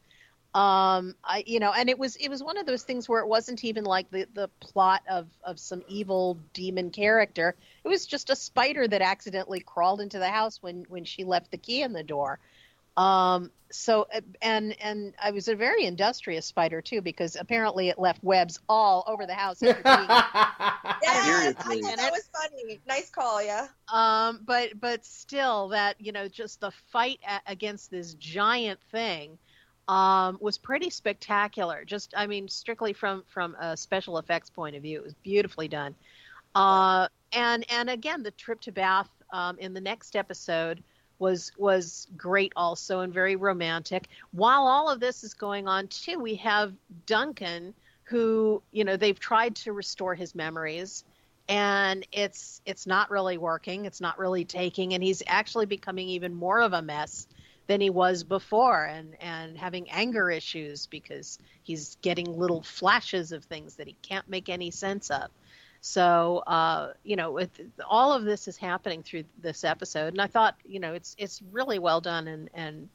[0.55, 3.27] Um, I you know, and it was it was one of those things where it
[3.27, 7.57] wasn't even like the the plot of of some evil demon character.
[7.83, 11.51] It was just a spider that accidentally crawled into the house when when she left
[11.51, 12.39] the key in the door.
[12.97, 14.07] Um, so
[14.41, 19.05] and and I was a very industrious spider too because apparently it left webs all
[19.07, 19.63] over the house.
[19.63, 19.83] After
[21.03, 22.81] Yes, I thought that was funny.
[22.87, 23.69] Nice call, yeah.
[23.93, 29.39] um but but still that you know just the fight a- against this giant thing
[29.89, 34.83] um was pretty spectacular just i mean strictly from from a special effects point of
[34.83, 35.95] view it was beautifully done
[36.55, 40.83] uh and and again the trip to bath um in the next episode
[41.25, 44.09] was was great also and very romantic.
[44.33, 46.75] While all of this is going on too we have
[47.07, 47.73] duncan
[48.05, 51.03] who you know they've tried to restore his memories
[51.49, 56.35] and it's it's not really working it's not really taking and he's actually becoming even
[56.35, 57.27] more of a mess
[57.67, 63.45] than he was before and and having anger issues because he's getting little flashes of
[63.45, 65.31] things that he can't make any sense of
[65.87, 70.27] so uh, you know with all of this is happening through this episode and i
[70.27, 72.89] thought you know it's it's really well done and and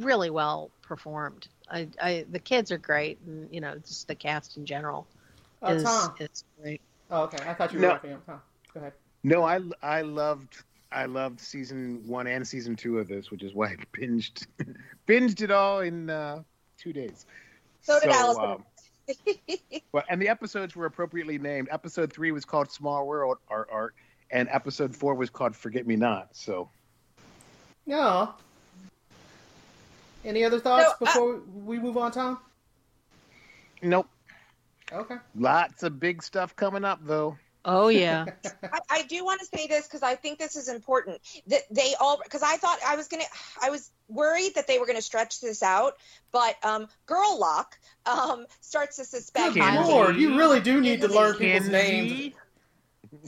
[0.00, 4.56] really well performed i, I the kids are great and you know just the cast
[4.56, 5.06] in general
[5.62, 6.14] Uh, is, Tom.
[6.18, 7.38] is great Oh, okay.
[7.48, 7.92] I thought you were No.
[7.92, 8.26] wrapping up.
[8.26, 8.40] Tom,
[8.74, 8.92] go ahead.
[9.22, 13.54] No, I I loved I loved season one and season two of this, which is
[13.54, 14.46] why I binged
[15.06, 16.42] binged it all in uh,
[16.76, 17.24] two days.
[17.80, 18.44] So did Allison.
[18.44, 18.64] um,
[19.92, 21.68] well, and the episodes were appropriately named.
[21.70, 23.94] Episode three was called Small World Art Art,
[24.30, 26.28] and episode four was called Forget Me Not.
[26.36, 26.70] So
[27.86, 28.34] No.
[30.24, 32.38] Any other thoughts No, I- before we move on, Tom?
[33.82, 34.08] nope,
[34.92, 35.16] Okay.
[35.36, 37.38] lots of big stuff coming up though.
[37.70, 38.24] Oh yeah
[38.72, 41.20] I, I do want to say this because I think this is important.
[41.48, 43.24] That they all because I thought I was gonna
[43.62, 45.98] I was worried that they were gonna stretch this out,
[46.32, 49.54] but um, Girl Locke um starts to suspect.
[49.54, 52.34] Good lord, you really do need to learn people's names.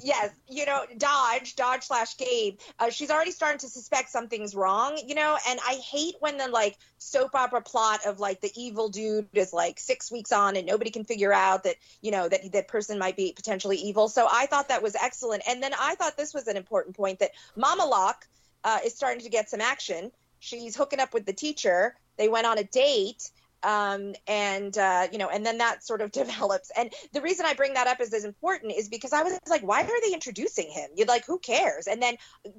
[0.02, 2.58] Yes, you know, Dodge, Dodge slash Gabe.
[2.78, 5.38] Uh, she's already starting to suspect something's wrong, you know.
[5.48, 9.52] And I hate when the like soap opera plot of like the evil dude is
[9.52, 12.98] like six weeks on and nobody can figure out that you know that that person
[12.98, 14.08] might be potentially evil.
[14.08, 15.42] So I thought that was excellent.
[15.48, 18.26] And then I thought this was an important point that Mama Locke
[18.64, 20.10] uh, is starting to get some action.
[20.38, 21.94] She's hooking up with the teacher.
[22.16, 23.30] They went on a date
[23.62, 26.70] um, and uh, you know, and then that sort of develops.
[26.76, 29.62] And the reason I bring that up as as important is because I was like,
[29.62, 30.90] why are they introducing him?
[30.96, 31.86] You're like, who cares?
[31.86, 32.16] And then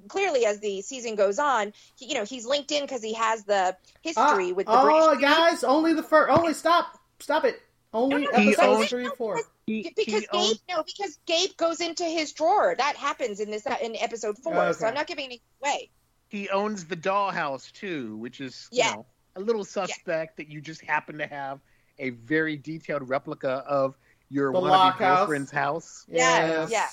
[0.08, 3.44] clearly, as the season goes on, he, you know, he's linked in because he has
[3.46, 5.22] the history Ah, with the oh, British.
[5.22, 6.38] guys, only the first.
[6.38, 7.60] Only stop, stop it.
[7.94, 9.42] Only No, no, he episodes owns- three and four.
[9.68, 12.74] He, Because he Gabe, owns, no, because Gabe goes into his drawer.
[12.78, 14.56] That happens in this in episode four.
[14.56, 14.74] Okay.
[14.80, 15.90] So I'm not giving anything away.
[16.30, 18.90] he owns the dollhouse too, which is Yeah.
[18.92, 19.06] you know
[19.36, 21.60] a little suspect that you just happen to have
[22.00, 23.98] a very detailed replica of
[24.30, 25.18] your The wannabe Locke house.
[25.20, 26.06] girlfriend's house.
[26.10, 26.72] Yeah, Yes.
[26.72, 26.88] yeah.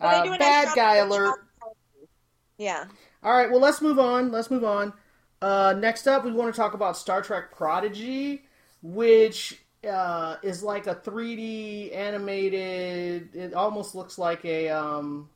[0.00, 1.34] But Uh, they do a nice bad guy alert.
[2.58, 2.84] Yeah.
[3.22, 4.30] All right, well, let's move on.
[4.30, 4.92] Let's move on.
[5.42, 8.44] Uh, next up, we want to talk about Star Trek Prodigy,
[8.82, 13.34] which uh, is like a 3D animated.
[13.34, 15.30] It almost looks like a um,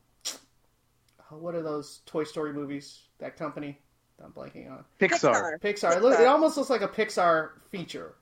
[1.29, 3.01] what are those Toy Story movies?
[3.19, 3.79] That company
[4.23, 4.85] I'm blanking on.
[4.99, 5.59] Pixar.
[5.61, 5.97] Pixar.
[5.97, 8.15] It, look, it almost looks like a Pixar feature,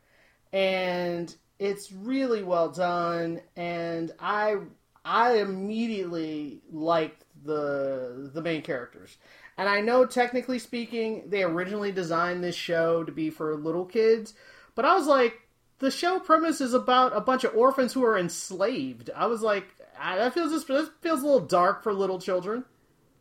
[0.52, 3.42] and it's really well done.
[3.56, 4.58] And I
[5.06, 9.18] I immediately liked the the main characters.
[9.58, 14.34] And I know technically speaking, they originally designed this show to be for little kids,
[14.74, 15.42] but I was like,
[15.80, 19.12] the show premise is about a bunch of orphans who are enslaved.
[19.16, 19.66] I was like,
[20.00, 22.66] I, that feels just this feels a little dark for little children.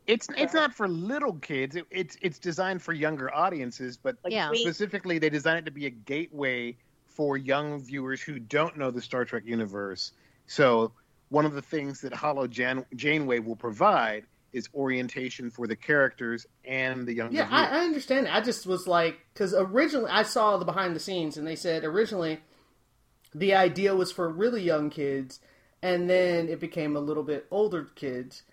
[0.07, 1.75] It's it's not for little kids.
[1.75, 4.51] It, it's it's designed for younger audiences, but Like Yeah.
[4.53, 6.75] specifically they designed it to be a gateway
[7.07, 10.11] for young viewers who don't know the Star Trek universe.
[10.47, 10.91] So
[11.29, 16.45] one of the things that Holo Jan- Janeway will provide is orientation for the characters
[16.65, 17.47] and the younger Yeah.
[17.49, 18.27] I, I understand.
[18.27, 21.83] I just was like, because originally I saw the behind the scenes, and they said
[21.83, 22.39] originally
[23.33, 25.39] the idea was for really young kids,
[25.81, 28.43] and then it became a little bit older kids.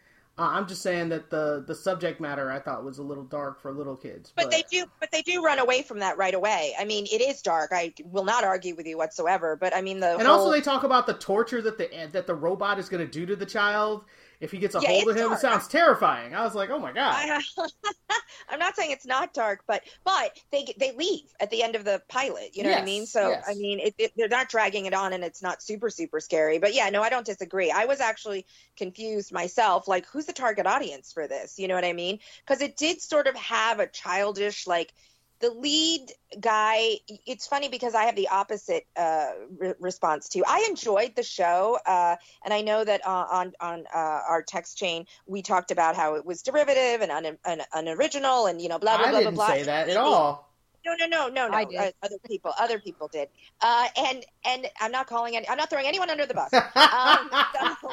[0.40, 3.60] Uh, I'm just saying that the the subject matter I thought was a little dark
[3.60, 4.32] for little kids.
[4.34, 6.74] But they do, but they do run away from that right away.
[6.80, 7.72] I mean, it is dark.
[7.74, 9.54] I will not argue with you whatsoever.
[9.54, 12.26] But I mean, the and whole, also they talk about the torture that the that
[12.26, 14.06] the robot is going to do to the child
[14.40, 15.28] if he gets a Yeah, hold of him.
[15.28, 15.32] dark.
[15.32, 16.34] It sounds terrifying.
[16.34, 17.24] I was like, oh my god.
[18.48, 21.84] I'm not saying it's not dark, but but they they leave at the end of
[21.84, 22.50] the pilot.
[22.56, 23.06] You know what I mean?
[23.06, 23.44] So yes.
[23.46, 26.58] I mean, it, it, they're not dragging it on, and it's not super super scary.
[26.58, 27.70] But yeah, no, I don't disagree.
[27.70, 29.88] I was actually confused myself.
[29.88, 31.58] Like, who's the target audience for this?
[31.58, 32.18] You know what I mean?
[32.46, 34.92] Because it did sort of have a childish like.
[35.40, 40.44] The lead guy, it's funny because I have the opposite uh, re- response to.
[40.46, 43.98] I enjoyed the show, uh, and I know that uh, on on uh,
[44.28, 48.60] our text chain we talked about how it was derivative and un- un- unoriginal, and
[48.60, 49.54] you know blah blah I blah I didn't blah blah.
[49.56, 50.50] say that at all.
[50.84, 51.54] No, no, no, no, no.
[51.54, 51.78] I did.
[51.78, 53.28] Uh, other people, other people did.
[53.60, 55.48] Uh, and and I'm not calling any.
[55.48, 56.50] I'm not throwing anyone under the bus.
[56.90, 57.88] Um, so,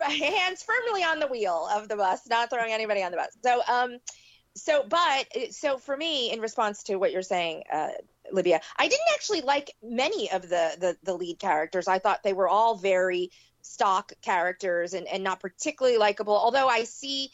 [0.00, 3.36] hands firmly on the wheel of the bus, not throwing anybody on the bus.
[3.42, 3.98] So, um,
[4.56, 7.90] so, but so for me, in response to what you're saying, uh,
[8.32, 11.86] Libya, I didn't actually like many of the the, the lead characters.
[11.86, 13.30] I thought they were all very
[13.62, 16.34] stock characters and, and not particularly likable.
[16.34, 17.30] Although I see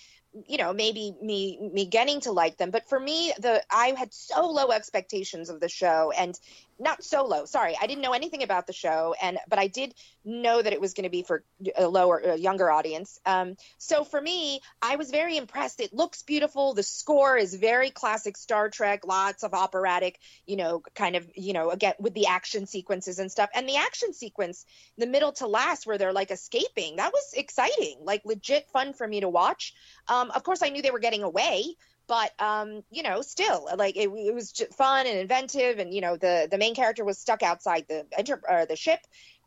[0.46, 4.12] you know maybe me me getting to like them but for me the i had
[4.14, 6.40] so low expectations of the show and
[6.82, 7.44] not solo.
[7.44, 10.80] sorry i didn't know anything about the show and but i did know that it
[10.80, 11.42] was going to be for
[11.76, 13.18] a lower a younger audience.
[13.26, 15.80] Um so for me i was very impressed.
[15.80, 16.74] It looks beautiful.
[16.74, 21.52] The score is very classic star trek lots of operatic you know kind of you
[21.52, 23.50] know again with the action sequences and stuff.
[23.54, 24.64] And the action sequence
[24.98, 29.06] the middle to last where they're like escaping that was exciting like legit fun for
[29.06, 29.74] me to watch.
[30.08, 33.96] Um, of course, I knew they were getting away, but um, you know, still, like
[33.96, 37.42] it, it was fun and inventive, and you know, the the main character was stuck
[37.42, 39.00] outside the enter or the ship.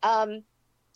[0.04, 0.44] Um,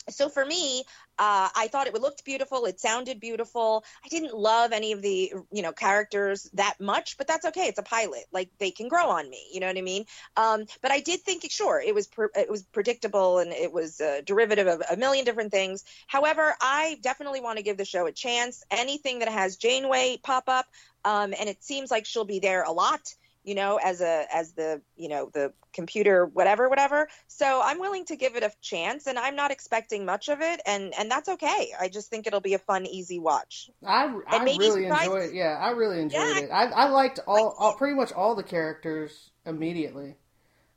[0.09, 0.83] so for me,
[1.17, 2.65] uh, I thought it looked beautiful.
[2.65, 3.83] It sounded beautiful.
[4.03, 7.67] I didn't love any of the you know characters that much, but that's okay.
[7.67, 8.23] It's a pilot.
[8.31, 9.47] Like they can grow on me.
[9.51, 10.05] You know what I mean?
[10.37, 13.99] Um, but I did think, sure, it was per, it was predictable and it was
[13.99, 15.83] a derivative of a million different things.
[16.07, 18.63] However, I definitely want to give the show a chance.
[18.71, 20.65] Anything that has Janeway pop up,
[21.05, 23.01] um, and it seems like she'll be there a lot
[23.43, 28.03] you know as a as the you know the computer whatever whatever so i'm willing
[28.05, 31.29] to give it a chance and i'm not expecting much of it and and that's
[31.29, 35.33] okay i just think it'll be a fun easy watch I, I really enjoyed.
[35.33, 36.49] Yeah, I really enjoyed Yeah, it.
[36.51, 40.15] I, I liked all, all pretty much all the characters immediately.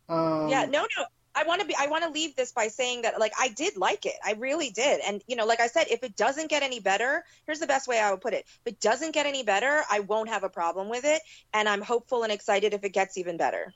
[0.09, 3.03] Um, yeah no no i want to be i want to leave this by saying
[3.03, 5.87] that like i did like it i really did and you know like i said
[5.91, 8.73] if it doesn't get any better here's the best way i would put it if
[8.73, 11.21] it doesn't get any better i won't have a problem with it
[11.55, 13.73] and i'm hopeful and excited if it gets even better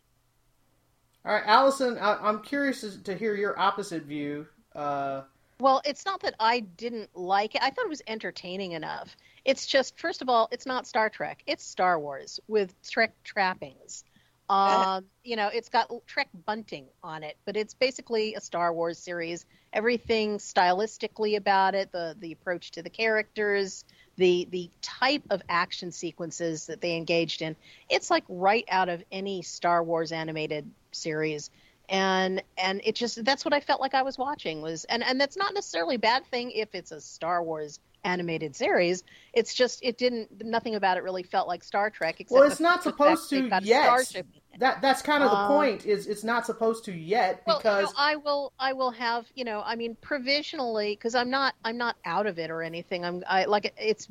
[1.25, 4.47] All right, Allison, I, I'm curious to- to hear your opposite view.
[4.77, 5.23] Uh,
[5.59, 7.63] Well, it's not that I didn't like it.
[7.63, 9.17] I thought it was entertaining enough.
[9.45, 11.43] It's just, first of all, it's not Star Trek.
[11.47, 14.05] It's Star Wars with Trek trappings.
[14.49, 18.99] Um, you know, it's got Trek bunting on it, but it's basically a Star Wars
[18.99, 19.45] series.
[19.73, 23.85] Everything stylistically about it, the the approach to the characters,
[24.17, 27.57] the the type of action sequences that they engaged in,
[27.91, 31.51] it's like right out of any Star Wars animated series
[31.89, 35.21] and and it just that's what I felt like I was watching was and and
[35.21, 39.03] that's not necessarily a bad thing if it's a Star Wars animated series.
[39.35, 42.21] It's just it didn't nothing about it really felt like Star Trek.
[42.21, 43.85] Except well, it's not supposed to yet.
[43.85, 44.61] starship in it.
[44.61, 45.85] That that's kind of the Um, point.
[45.85, 49.27] Is it's not supposed to yet Well, because you know, I will I will have
[49.35, 53.05] you know I mean provisionally because I'm not I'm not out of it or anything.
[53.05, 54.09] I'm I like it's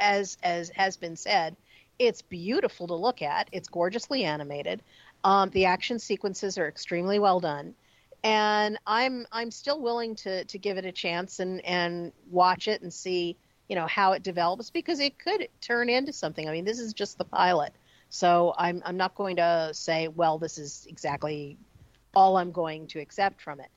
[0.00, 1.56] as as has been said,
[1.98, 3.48] it's beautiful to look at.
[3.52, 4.82] It's gorgeously animated.
[5.22, 7.74] Um, the action sequences are extremely well done,
[8.24, 12.82] and I'm I'm still willing to to give it a chance and and watch it
[12.82, 13.36] and see
[13.68, 16.48] you know how it develops because it could turn into something.
[16.48, 17.72] I mean, this is just the pilot,
[18.08, 21.58] so I'm I'm not going to say well this is exactly
[22.16, 23.68] all I'm going to accept from it.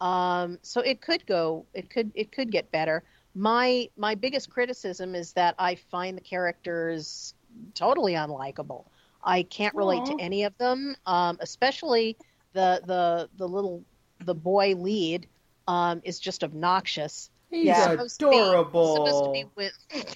[0.00, 3.02] Um, so it could go, it could, it could get better.
[3.34, 7.34] My my biggest criticism is that I find the characters
[7.74, 8.84] totally unlikable.
[9.24, 10.16] I can't relate Aw.
[10.16, 12.16] to any of them, um, especially
[12.52, 13.84] the the the little
[14.24, 15.26] the boy lead
[15.68, 17.30] um, is just obnoxious.
[17.50, 17.90] he's yeah.
[17.90, 19.06] Supposed to be- adorable.
[19.06, 19.72] supposed to be with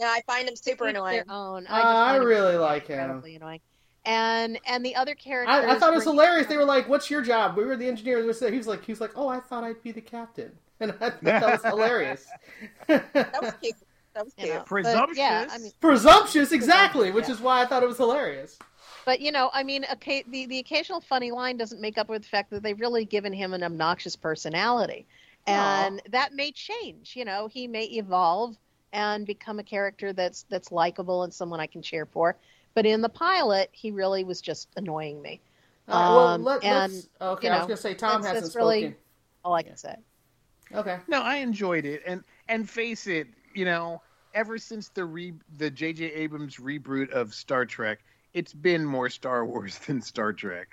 [0.00, 1.66] yeah i find him super annoying their own.
[1.66, 3.22] Uh, I, just I find him really like him.
[3.24, 3.60] annoying.
[4.04, 5.54] And and the other characters.
[5.54, 6.48] I, I thought it was were- hilarious.
[6.48, 8.40] They were like, "What's your job?" We were the engineers.
[8.40, 10.94] He was like, "He was like, oh, I thought I'd be the captain," and I
[11.10, 12.26] thought that was hilarious.
[12.88, 13.76] that was cute
[14.14, 15.18] that was you know, Presumptuous.
[15.18, 17.34] Yeah, I mean, Presumptuous, exactly, which Yeah.
[17.34, 18.58] is why I thought it was hilarious.
[19.04, 22.18] But you know, I mean, okay, the the occasional funny line doesn't make up for
[22.18, 25.06] the fact that they've really given him an obnoxious personality,
[25.46, 27.14] and that may change.
[27.16, 28.56] You know, he may evolve
[28.92, 32.36] and become a character that's that's likable and someone I can cheer for.
[32.74, 35.40] But in the pilot, he really was just annoying me.
[35.88, 37.08] All right, well, Um, let, and, let's.
[37.20, 38.96] Okay, you I was going to say Tom that's- hasn't that's really- spoken.
[39.44, 39.96] All I can say.
[40.72, 40.98] Okay.
[41.08, 44.00] No, I enjoyed it, and and face it, you know,
[44.32, 46.04] ever since the re the J.J.
[46.12, 47.98] Abrams reboot of Star Trek,
[48.34, 50.68] it's been more Star Wars than Star Trek.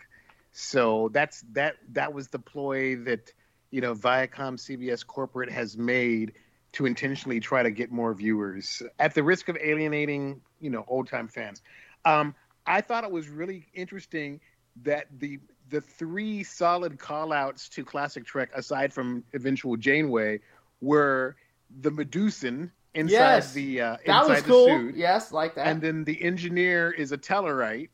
[0.52, 3.32] So that's that that was the ploy that
[3.72, 6.34] you know Viacom CBS corporate has made
[6.72, 11.08] to intentionally try to get more viewers at the risk of alienating you know old
[11.08, 11.62] time fans.
[12.06, 12.34] Um,
[12.66, 14.40] I thought it was really interesting
[14.84, 15.40] that the
[15.70, 20.40] the three solid call outs to classic Trek, aside from eventual Janeway,
[20.82, 21.36] were
[21.82, 23.54] the Medusan inside Yes.
[23.54, 24.68] the uh, That inside was the cool.
[24.68, 25.68] suit, Yes, like that.
[25.68, 27.90] and then the engineer is a Tellarite,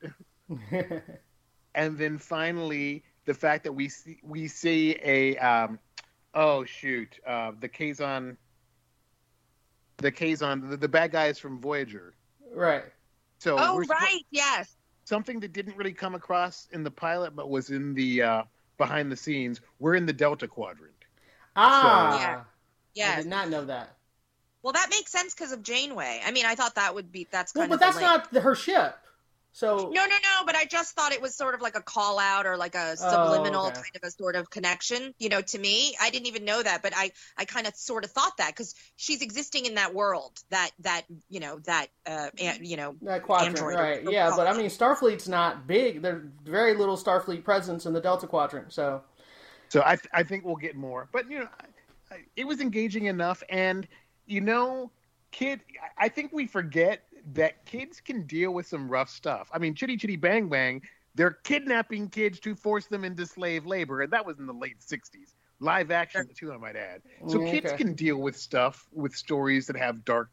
[1.75, 5.79] and then finally the fact that we see we see a um,
[6.33, 8.37] oh shoot uh, the Kazon
[9.97, 12.13] the Kazon the, the bad guys from Voyager.
[12.53, 12.83] right.
[13.39, 14.21] So Oh, we're suppo- right.
[14.31, 14.75] Yes.
[15.03, 18.43] something that didn't really come across in the pilot, but was in the uh,
[18.77, 19.59] behind the scenes.
[19.79, 20.93] We're in the Delta Quadrant.
[21.57, 22.45] Ah.
[22.93, 23.11] Yeah.
[23.11, 23.97] I did not know that.
[24.65, 26.21] Well, that makes sense because of Janeway.
[26.25, 28.33] I mean, I thought that would be that's Well, kind but of the that's link.
[28.33, 28.97] not her ship.
[29.51, 30.43] So No, no, no.
[30.43, 32.97] But I just thought it was sort of like a call out or like a
[32.97, 33.75] subliminal Oh, okay.
[33.75, 35.13] kind of a sort of connection.
[35.19, 38.05] You know, to me, I didn't even know that, but I, I kind of sort
[38.05, 42.29] of thought that because she's existing in that world, that that you know that uh,
[42.39, 43.75] an- you know, that quadrant, Android.
[43.75, 44.03] right?
[44.11, 46.01] Yeah, but I mean, Starfleet's not big.
[46.01, 48.73] There's very little Starfleet presence in the Delta Quadrant.
[48.73, 49.03] So
[49.69, 51.07] So I, th- I think we'll get more.
[51.13, 51.49] But you know,
[52.11, 53.87] I, I, it was engaging enough, and
[54.25, 54.91] you know,
[55.31, 55.61] kid,
[55.97, 57.03] I- think we forget
[57.33, 59.49] that kids can deal with some rough stuff.
[59.53, 60.81] I mean, Chitty Chitty Bang Bang,
[61.15, 64.81] they're kidnapping kids to force them into slave labor, and that was in the late
[64.81, 65.33] '60s.
[65.59, 67.01] Live action too, I might add.
[67.27, 70.29] So Mm, kids can deal with stuff with stories that have dark,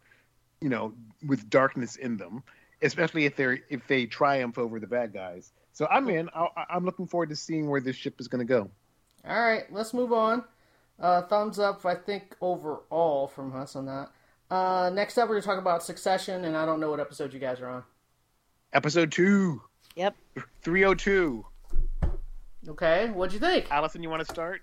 [0.60, 0.94] you know,
[1.26, 2.42] with darkness in them,
[2.82, 5.52] especially if they're if they triumph over the bad guys.
[5.72, 6.28] So I'm in.
[6.34, 8.70] I, I'm looking forward to seeing where this ship is going to go.
[9.26, 10.44] All right, let's move on.
[11.02, 14.10] Uh, thumbs up, I think, overall from us on that.
[14.50, 17.34] Uh, next up, we're going to talk about Succession, and I don't know what episode
[17.34, 17.82] you guys are on.
[18.72, 19.62] Episode two,
[19.96, 20.14] Yep.
[20.62, 21.44] 302.
[22.68, 23.66] Okay, what'd you think?
[23.70, 24.62] Allison, you want to start?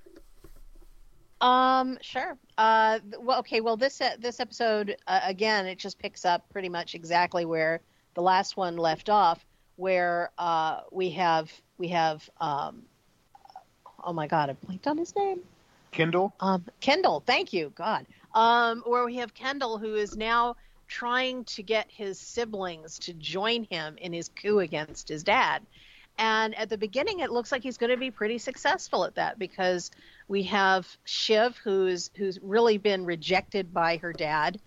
[1.42, 2.38] Um, sure.
[2.58, 3.62] Uh, well, okay.
[3.62, 7.82] Well, this uh, this episode uh, again, it just picks up pretty much exactly where
[8.16, 12.84] the last one left off, where uh, we have we have um,
[14.04, 15.40] oh my god, I blanked on his name.
[15.92, 16.34] Kindle?
[16.40, 18.06] Um, Kendall, thank you, God.
[18.34, 20.56] Um, where we have Kendall, who is now
[20.88, 25.62] trying to get his siblings to join him in his coup against his dad.
[26.18, 29.40] And at the beginning, it looks like he's going to be pretty successful at that
[29.40, 29.90] because
[30.28, 34.60] we have Shiv, who's who's really been rejected by her dad,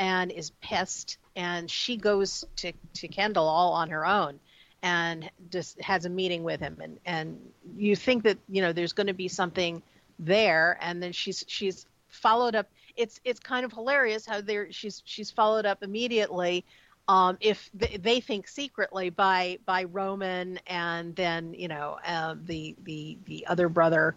[0.00, 4.40] and is pissed, and she goes to to Kendall all on her own,
[4.82, 8.92] and just has a meeting with him, and and you think that you know there's
[8.92, 9.82] going to be something
[10.18, 12.68] there and then she's she's followed up.
[12.96, 16.64] It's it's kind of hilarious how there she's she's followed up immediately
[17.08, 22.74] um if they, they think secretly by by roman and then you know uh, the
[22.84, 24.16] the the other brother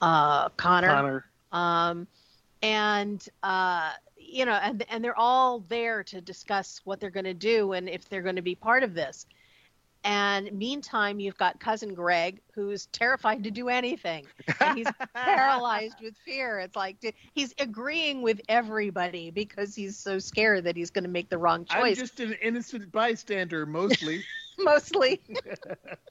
[0.00, 1.24] uh connor, Connor.
[1.52, 2.06] um
[2.62, 7.34] and uh you know and and they're all there to discuss what they're going to
[7.34, 9.26] do and if they're going to be part of this
[10.04, 14.26] and meantime you've got cousin greg who's terrified to do anything
[14.60, 16.58] and he's paralyzed with fear.
[16.60, 16.96] It's like
[17.32, 21.64] he's agreeing with everybody because he's so scared that he's going to make the wrong
[21.64, 21.98] choice.
[21.98, 24.24] I'm just an innocent bystander, mostly.
[24.58, 25.20] mostly.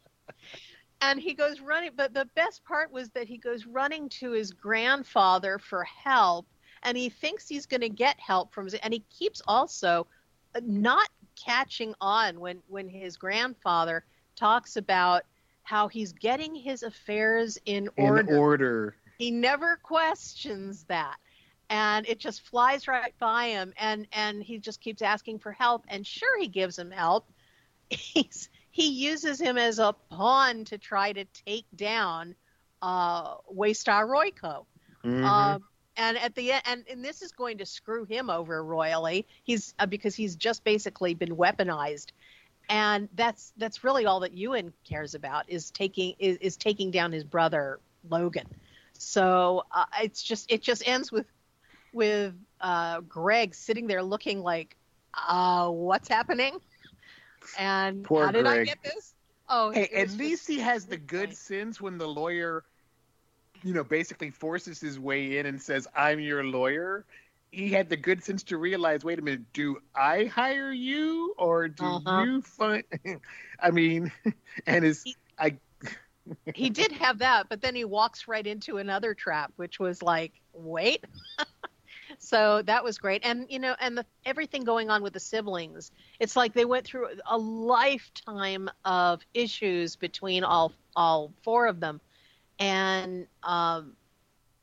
[1.01, 4.51] and he goes running, but the best part was that he goes running to his
[4.51, 6.47] grandfather for help,
[6.83, 10.07] and he thinks he's going to get help from his, and he keeps also
[10.55, 11.09] uh, not
[11.45, 14.03] catching on when when his grandfather
[14.35, 15.23] talks about
[15.63, 18.37] how he's getting his affairs in In order.
[18.37, 18.95] order.
[19.17, 21.17] he never questions that
[21.69, 25.85] and it just flies right by him and and he just keeps asking for help
[25.87, 27.31] and sure he gives him help
[27.89, 32.35] he's he uses him as a pawn to try to take down
[32.81, 34.65] uh waystar royco
[35.03, 35.23] Mhm.
[35.25, 35.63] um
[35.99, 39.75] and at the end and, and this is going to screw him over royally he's
[39.79, 42.07] uh, because he's just basically been weaponized
[42.69, 47.11] and that's that's really all that ewan cares about is taking is, is taking down
[47.11, 47.79] his brother
[48.09, 48.47] logan
[48.93, 51.25] so uh, it's just it just ends with
[51.93, 54.75] with uh, Greg sitting there looking like,
[55.13, 56.59] uh, what's happening?
[57.57, 59.13] And Poor how did I get this?
[59.47, 61.39] Oh, Hey, at least he has the good nice.
[61.39, 62.63] sense when the lawyer,
[63.63, 67.05] you know, basically forces his way in and says, "I'm your lawyer."
[67.51, 71.67] He had the good sense to realize, wait a minute, do I hire you or
[71.67, 72.05] do Uh-huh.
[72.05, 72.83] you find?
[73.59, 74.11] I mean,
[74.65, 75.57] and his, He- I,
[76.53, 80.33] he did have that, but then he walks right into another trap, which was like,
[80.53, 81.05] wait.
[82.19, 85.91] so that was great, and you know, and the, everything going on with the siblings,
[86.19, 92.01] it's like they went through a lifetime of issues between all all four of them,
[92.59, 93.93] and um,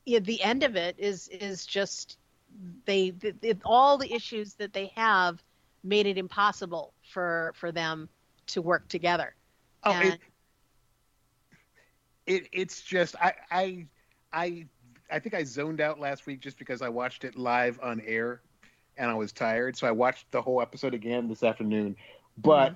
[0.05, 2.17] yeah, the end of it is is just
[2.85, 3.13] they
[3.65, 5.43] all the issues that they have
[5.83, 8.09] made it impossible for for them
[8.47, 9.35] to work together.
[9.83, 10.19] oh, And- it,
[12.25, 13.85] it, it's just, I, I,
[14.33, 14.65] I,
[15.11, 18.41] I think I zoned out last week just because I watched it live on air,
[18.97, 21.95] and I was tired, so I watched the whole episode again this afternoon,
[22.37, 22.75] but.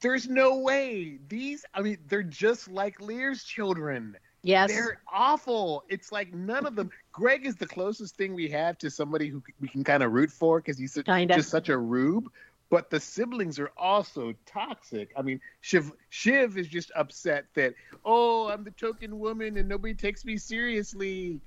[0.00, 1.64] There's no way these.
[1.72, 4.14] I mean, they're just like Lear's children.
[4.46, 4.70] Yes.
[4.70, 5.82] They're awful.
[5.88, 6.90] It's like none of them.
[7.12, 10.30] Greg is the closest thing we have to somebody who we can kind of root
[10.30, 11.34] for because he's such- Kinda.
[11.34, 12.30] just such a rube.
[12.68, 15.12] But the siblings are also toxic.
[15.16, 17.74] I mean, Shiv, Shiv is just upset that
[18.04, 21.40] oh, I'm the token woman and nobody takes me seriously.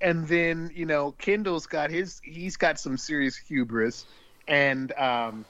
[0.00, 2.20] And then you know, Kendall's got his.
[2.24, 4.06] He's got some serious hubris,
[4.48, 5.44] and um,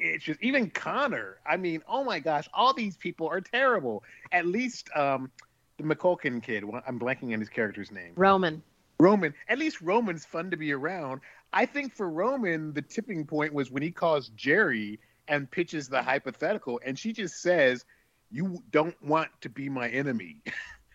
[0.00, 1.38] it's just even Connor.
[1.46, 4.02] I mean, oh my gosh, all these people are terrible.
[4.32, 5.30] At least um,
[5.78, 6.64] the McCulkin kid.
[6.86, 8.12] I'm blanking on his character's name.
[8.16, 8.62] Roman.
[8.98, 9.34] Roman.
[9.48, 11.20] At least Roman's fun to be around.
[11.52, 14.98] I think for Roman, the tipping point was when he calls Gerri
[15.28, 17.84] and pitches the hypothetical, and she just says,
[18.30, 20.42] "You don't want to be my enemy."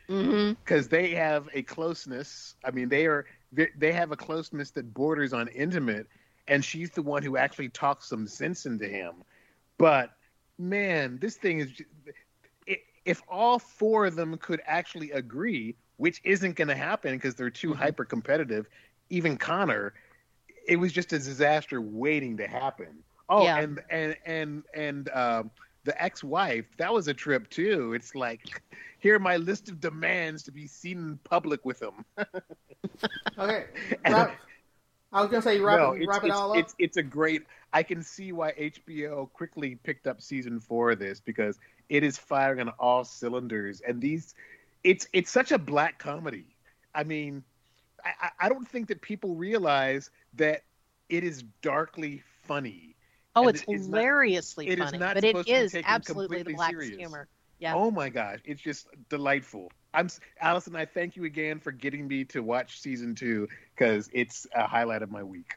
[0.07, 0.53] Mm-hmm.
[0.63, 2.53] because they have a closeness.
[2.63, 6.05] I mean, they are they have a closeness that borders on intimate,
[6.47, 9.13] and she's the one who actually talks some sense into him.
[9.77, 10.11] But
[10.57, 11.71] man, this thing is.
[13.05, 17.51] If all four of them could actually agree, which isn't going to happen because they're
[17.51, 18.65] too hyper competitive,
[19.11, 19.93] even Connor,
[20.67, 23.03] it was just a disaster waiting to happen.
[23.29, 23.59] Oh, Yeah.
[23.59, 25.51] and and and and um,
[25.83, 27.93] the ex-wife, that was a trip too.
[27.93, 28.63] It's like,
[28.97, 32.03] here are my list of demands to be seen in public with him.
[33.37, 33.65] Okay.
[34.03, 34.35] And- Wrap,
[35.15, 36.57] I was gonna say wrap, no, it, it's, wrap it it's, all up.
[36.57, 37.43] it's it's a great.
[37.71, 41.57] I can see why HBO quickly picked up season four of this because
[41.89, 44.35] it is firing on all cylinders, and these,
[44.83, 46.45] it's it's such a black comedy.
[46.93, 47.43] I mean,
[48.03, 50.61] I, I- I don't think that people realize that
[51.09, 52.95] it is darkly funny.
[53.35, 55.53] Oh, And it's it is not- hilariously it is funny, not but it supposed to
[55.53, 56.97] be is taken absolutely the completely black serious.
[56.97, 57.27] humor.
[57.59, 57.75] Yeah.
[57.75, 59.71] Oh my gosh, it's just delightful.
[59.95, 60.09] I'm
[60.41, 60.75] Allison.
[60.75, 65.01] I thank you again for getting me to watch season two because it's a highlight
[65.01, 65.53] of my week.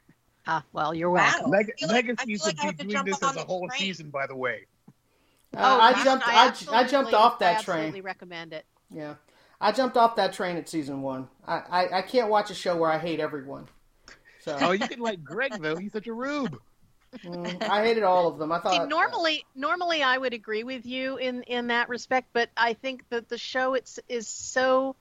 [0.46, 1.30] Ah, well, you're Wow.
[1.32, 1.50] welcome.
[1.50, 3.68] Leg- feel like- I Legacies feel like I be doing jump this as a whole
[3.68, 3.80] train.
[3.80, 4.66] season, by the way.
[5.54, 6.26] Uh, Oh, I jumped.
[6.28, 7.76] I, I jumped off that I train.
[7.78, 8.64] absolutely recommend it.
[8.90, 9.14] Yeah,
[9.60, 11.28] I jumped off that train at season one.
[11.46, 13.66] I, I, I can't watch a show where I hate everyone.
[14.40, 15.76] So Oh, you didn't like Greg though.
[15.76, 16.58] He's such a rube.
[17.16, 18.52] Mm, I hated all of them.
[18.52, 22.50] I See, thought normally, normally I would agree with you in in that respect, but
[22.56, 24.96] I think that the show it's is so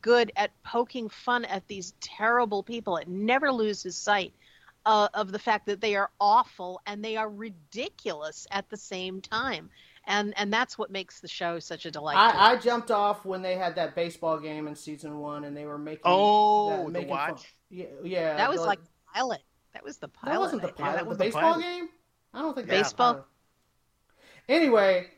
[0.00, 2.96] good at poking fun at these terrible people.
[2.96, 4.32] It never loses sight
[4.84, 9.20] uh, of the fact that they are awful and they are ridiculous at the same
[9.20, 9.70] time,
[10.06, 12.16] and and that's what makes the show such a delight.
[12.16, 15.66] I, I jumped off when they had that baseball game in season one, and they
[15.66, 17.52] were making Oh, that- the making fun- watch.
[17.70, 18.36] Yeah, yeah.
[18.36, 18.80] that was the- like
[19.14, 19.40] pilot.
[19.76, 20.32] That was the pilot.
[20.32, 20.78] that wasn't the I think.
[20.78, 20.96] pilot.
[20.96, 21.62] that was the baseball pilot.
[21.62, 21.88] game.
[22.32, 22.82] I don't think Yeah.
[22.82, 23.26] Baseball?
[24.48, 25.08] Anyway,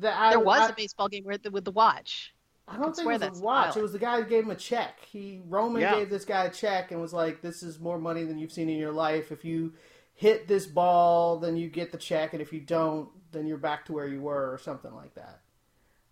[0.00, 2.34] the, I, There was I, a baseball game with the, with the watch.
[2.66, 3.64] I could don't think it was a the watch.
[3.66, 3.76] pilot.
[3.78, 5.00] It was the guy who gave him a check.
[5.04, 5.94] He Roman Yeah.
[5.96, 8.68] gave this guy a check and was like, "This is more money than you've seen
[8.68, 9.30] in your life.
[9.32, 9.74] If you
[10.14, 13.84] hit this ball, then you get the check, and if you don't, then you're back
[13.86, 15.40] to where you were, or something like that."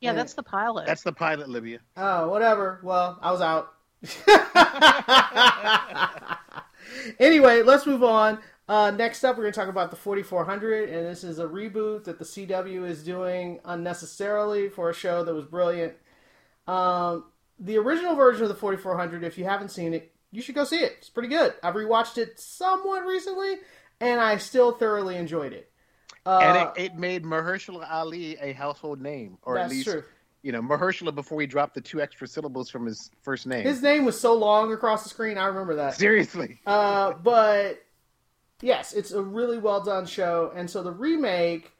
[0.01, 0.17] Yeah, Yeah.
[0.17, 0.87] that's the pilot.
[0.87, 1.81] That's the pilot, Libya.
[1.97, 2.81] Oh, whatever.
[2.83, 3.73] Well, I was out.
[7.19, 8.39] anyway, let's move on.
[8.69, 12.05] Uh, next up, we're going to talk about the 4400, and this is a reboot
[12.05, 15.95] that the CW is doing unnecessarily for a show that was brilliant.
[16.67, 17.25] Um,
[17.61, 20.81] the original version of the 4400, if you haven't seen it, you should go see
[20.81, 20.97] it.
[20.99, 21.55] It's pretty good.
[21.63, 23.57] I've rewatched it somewhat recently,
[24.01, 25.71] and I still thoroughly enjoyed it.
[26.27, 30.03] Uh, and it, it made Mahershala Ali a household name, or at least true.
[30.47, 33.65] You know Mahershala before he dropped the two extra syllables from his first name.
[33.65, 35.95] His name was so long across the screen, I remember that.
[35.95, 37.83] Seriously, Uh, but
[38.63, 41.73] yes, it's a really well done show, and so the remake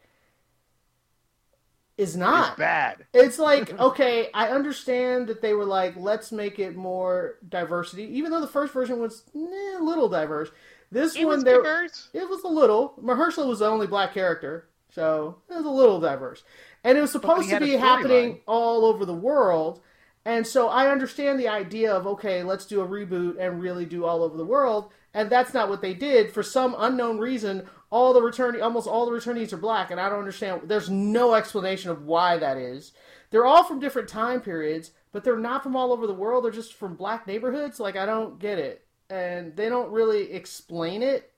[1.97, 2.51] is not.
[2.51, 3.07] it's bad.
[3.15, 8.33] It's like okay, I understand that they were like, let's make it more diversity, even
[8.33, 10.51] though the first version was eh, a little diverse.
[10.91, 12.09] This It one there, diverse.
[12.13, 12.95] it was a little.
[13.03, 14.69] Mahershala was the only black character.
[14.91, 16.43] So it was a little diverse.
[16.87, 18.41] And it was supposed to be happening storyline.
[18.47, 19.81] all over the world.
[20.25, 24.05] And so I understand the idea of, okay, let's do a reboot and really do
[24.05, 24.93] all over the world.
[25.13, 26.33] And that's not what they did.
[26.33, 30.09] For some unknown reason, all the return almost all the returnees are black, and I
[30.09, 30.63] don't understand.
[30.65, 32.93] There's no explanation of why that is.
[33.31, 36.45] They're all from different time periods, but they're not from all over the world.
[36.45, 37.81] They're just from black neighborhoods.
[37.81, 41.33] Like I don't get it, and they don't really explain it.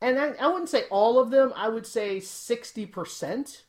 [0.00, 1.52] And I, I wouldn't say all of them.
[1.56, 3.64] I would say sixty percent,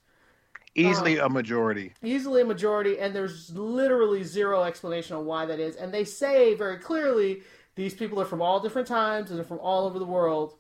[0.76, 1.94] Easily Uh, a majority.
[2.04, 3.00] easily a majority.
[3.00, 5.76] And there's literally zero explanation on why that is.
[5.76, 7.42] And they say very clearly
[7.76, 10.56] these people are from all different times and they're from all over the world.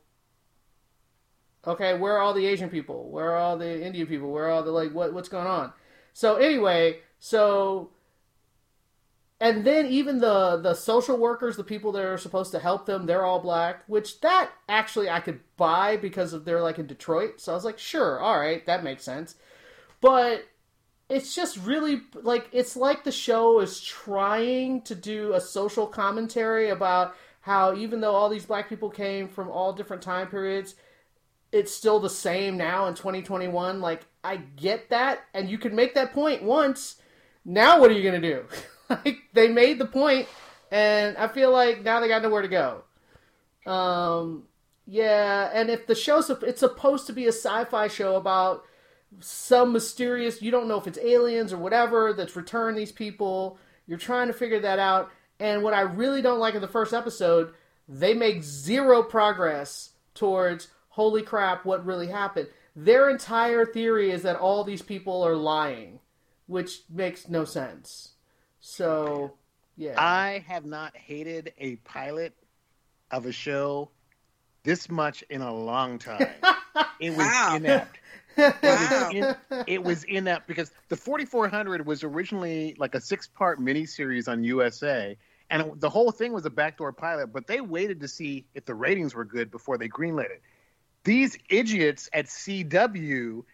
[1.68, 3.10] Okay, where are all the Asian people?
[3.12, 4.32] Where are all the Indian people?
[4.32, 5.74] Where are all the like what what's going on?
[6.14, 7.92] So anyway, so
[9.42, 13.06] and then even the the social workers, the people that are supposed to help them,
[13.06, 17.40] they're all black, which that actually I could buy because of they're like in Detroit.
[17.42, 19.36] So I was like, sure, all right, that makes sense.
[20.02, 20.46] But
[21.10, 26.70] it's just really like it's like the show is trying to do a social commentary
[26.70, 30.76] about how even though all these black people came from all different time periods,
[31.52, 33.82] it's still the same now in 2021.
[33.82, 36.98] Like I get that, and you can make that point once.
[37.44, 38.46] Now what are you gonna do?
[38.90, 40.28] like they made the point,
[40.72, 42.84] and I feel like now they got nowhere to go.
[43.66, 44.44] Um,
[44.86, 48.64] yeah, and if the show's it's supposed to be a sci-fi show about
[49.20, 53.58] some mysterious you don't know if it's aliens or whatever that's returned these people
[53.88, 56.94] you're trying to figure that out and what i really don't like in the first
[56.94, 57.54] episode
[57.88, 64.36] they make zero progress towards holy crap what really happened their entire theory is that
[64.36, 66.00] all these people are lying
[66.46, 68.12] which makes no sense
[68.60, 69.34] so
[69.76, 72.34] yeah I have not hated a pilot
[73.10, 73.90] of a show
[74.64, 76.28] this much in a long time.
[77.00, 77.56] It was Wow.
[77.56, 77.98] inept.
[78.64, 79.10] Wow.
[79.14, 79.36] in,
[79.68, 84.44] it was in that because the 4400 was originally like a six part miniseries on
[84.44, 85.18] USA.
[85.50, 88.66] And it- the whole thing was a backdoor pilot, but they waited to see if
[88.66, 90.42] the ratings were good before they greenlit it.
[91.04, 93.46] These idiots at CW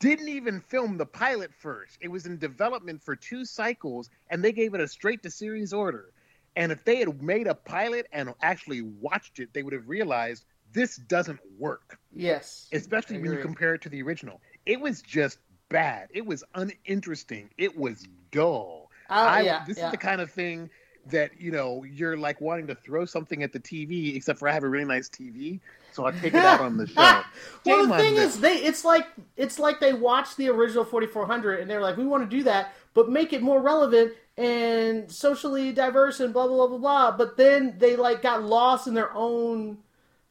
[0.00, 1.98] didn't even film the pilot first.
[2.00, 5.72] It was in development for two cycles, and they gave it a straight to series
[5.72, 6.12] order.
[6.56, 10.44] And if they had made a pilot and actually watched it, they would have realized
[10.74, 14.40] this doesn't work yes especially when you compare it to the original.
[14.66, 16.08] It was just bad.
[16.12, 17.50] It was uninteresting.
[17.58, 18.90] It was dull.
[19.10, 19.86] Oh, I, yeah, this yeah.
[19.86, 20.70] is the kind of thing
[21.06, 24.16] that you know you're like wanting to throw something at the TV.
[24.16, 25.60] Except for I have a really nice TV,
[25.92, 26.94] so I take it out on the show.
[26.94, 27.24] well,
[27.66, 29.06] Shame the thing is, they it's like
[29.36, 32.72] it's like they watched the original 4400 and they're like, we want to do that,
[32.94, 37.16] but make it more relevant and socially diverse and blah blah blah blah blah.
[37.16, 39.78] But then they like got lost in their own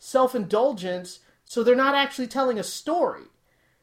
[0.03, 3.23] self indulgence, so they're not actually telling a story.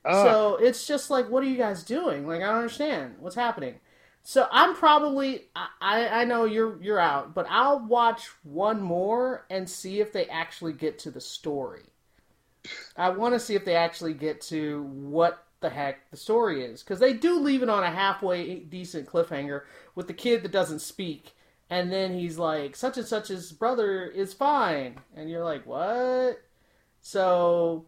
[0.04, 0.26] Ugh.
[0.26, 2.26] So it's just like, what are you guys doing?
[2.26, 3.76] Like, I don't understand what's happening.
[4.22, 9.46] So I'm probably, I, I I know you're you're out, but I'll watch one more
[9.48, 11.84] and see if they actually get to the story.
[12.96, 16.82] I want to see if they actually get to what the heck the story is
[16.82, 19.62] because they do leave it on a halfway decent cliffhanger
[19.94, 21.34] with the kid that doesn't speak,
[21.70, 26.42] and then he's like, such and such's brother is fine, and you're like, what?
[27.00, 27.86] So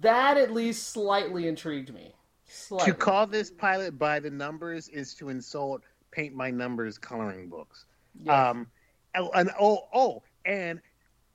[0.00, 2.14] that at least slightly intrigued me.
[2.50, 2.92] Slightly.
[2.92, 7.84] to call this pilot by the numbers is to insult paint my numbers coloring books.
[8.14, 8.50] Yeah.
[8.50, 8.66] Um,
[9.14, 10.80] and oh, oh, and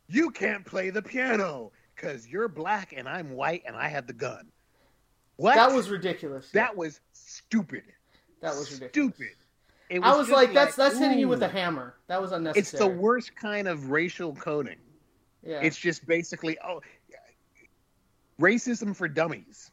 [0.08, 4.14] you can't play the piano because you're black and I'm white and I have the
[4.14, 4.48] gun.
[5.36, 5.56] What?
[5.56, 6.50] that was ridiculous.
[6.52, 7.84] that was stupid.
[8.42, 9.14] that was ridiculous.
[9.16, 9.36] Stupid.
[9.90, 11.96] It I was just like, that's that's hitting you with a hammer.
[12.08, 12.62] That was unnecessary.
[12.62, 14.78] It's the worst kind of racial coding.
[15.46, 15.60] Yeah.
[15.62, 16.82] It's just basically oh,
[18.40, 19.72] racism for dummies.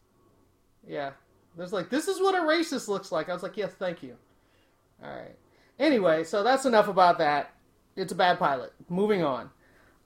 [0.87, 1.11] Yeah.
[1.57, 3.29] There's like, this is what a racist looks like.
[3.29, 4.15] I was like, yes, thank you.
[5.03, 5.35] All right.
[5.79, 7.53] Anyway, so that's enough about that.
[7.95, 8.73] It's a bad pilot.
[8.89, 9.49] Moving on.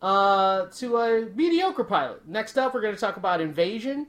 [0.02, 2.28] Uh, to a mediocre pilot.
[2.28, 4.08] Next up, we're going to talk about Invasion.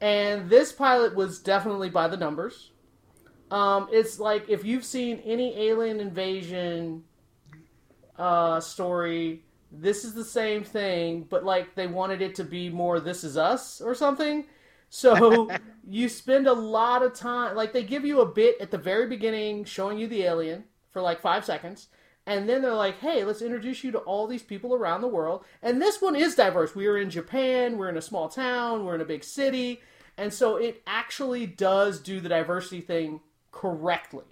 [0.00, 2.70] And this pilot was definitely by the numbers.
[3.50, 7.04] Um, it's like if you've seen any alien invasion
[8.18, 12.98] uh, story, this is the same thing, but like they wanted it to be more
[12.98, 14.46] This Is Us or something.
[14.88, 15.50] So
[15.88, 19.06] you spend a lot of time, like they give you a bit at the very
[19.06, 21.88] beginning showing you the alien for like five seconds,
[22.26, 25.44] and then they're like, "Hey, let's introduce you to all these people around the world."
[25.62, 26.74] And this one is diverse.
[26.74, 27.78] We are in Japan.
[27.78, 28.84] We're in a small town.
[28.84, 29.82] We're in a big city,
[30.16, 33.20] and so it actually does do the diversity thing
[33.60, 34.24] correctly.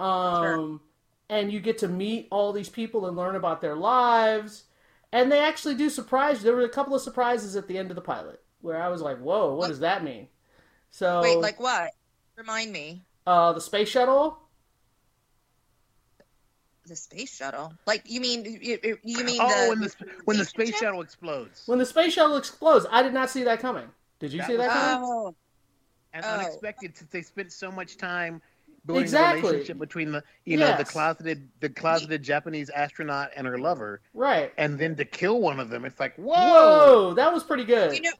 [0.00, 0.80] Um,
[1.28, 4.64] and you get to meet all these people and learn about their lives.
[5.12, 6.38] And they actually do surprise.
[6.38, 6.44] you.
[6.44, 9.00] There were a couple of surprises at the end of the pilot where I was
[9.00, 10.28] like, "Whoa, what does that mean?"
[10.90, 11.90] So Wait, like what?
[12.36, 13.02] Remind me.
[13.26, 14.38] uh, the space shuttle.
[16.86, 17.72] The space shuttle.
[17.86, 19.94] Like you mean you, you- you mean oh, the when the
[20.24, 23.60] when the space shuttle explodes When the space shuttle explodes, I did not see that
[23.60, 23.88] coming.
[24.20, 25.08] Did you That see was- that coming?
[25.10, 25.34] Oh,
[26.12, 26.28] and Oh.
[26.28, 28.42] unexpected since they spent so much time
[28.86, 29.40] building Exactly.
[29.42, 34.00] the relationship between the you know the closeted the closeted Japanese astronaut and her lover,
[34.14, 34.52] Right.
[34.56, 36.34] and then to kill one of them, it's like whoa.
[36.34, 37.94] Whoa, that was pretty good.
[37.94, 38.12] you know.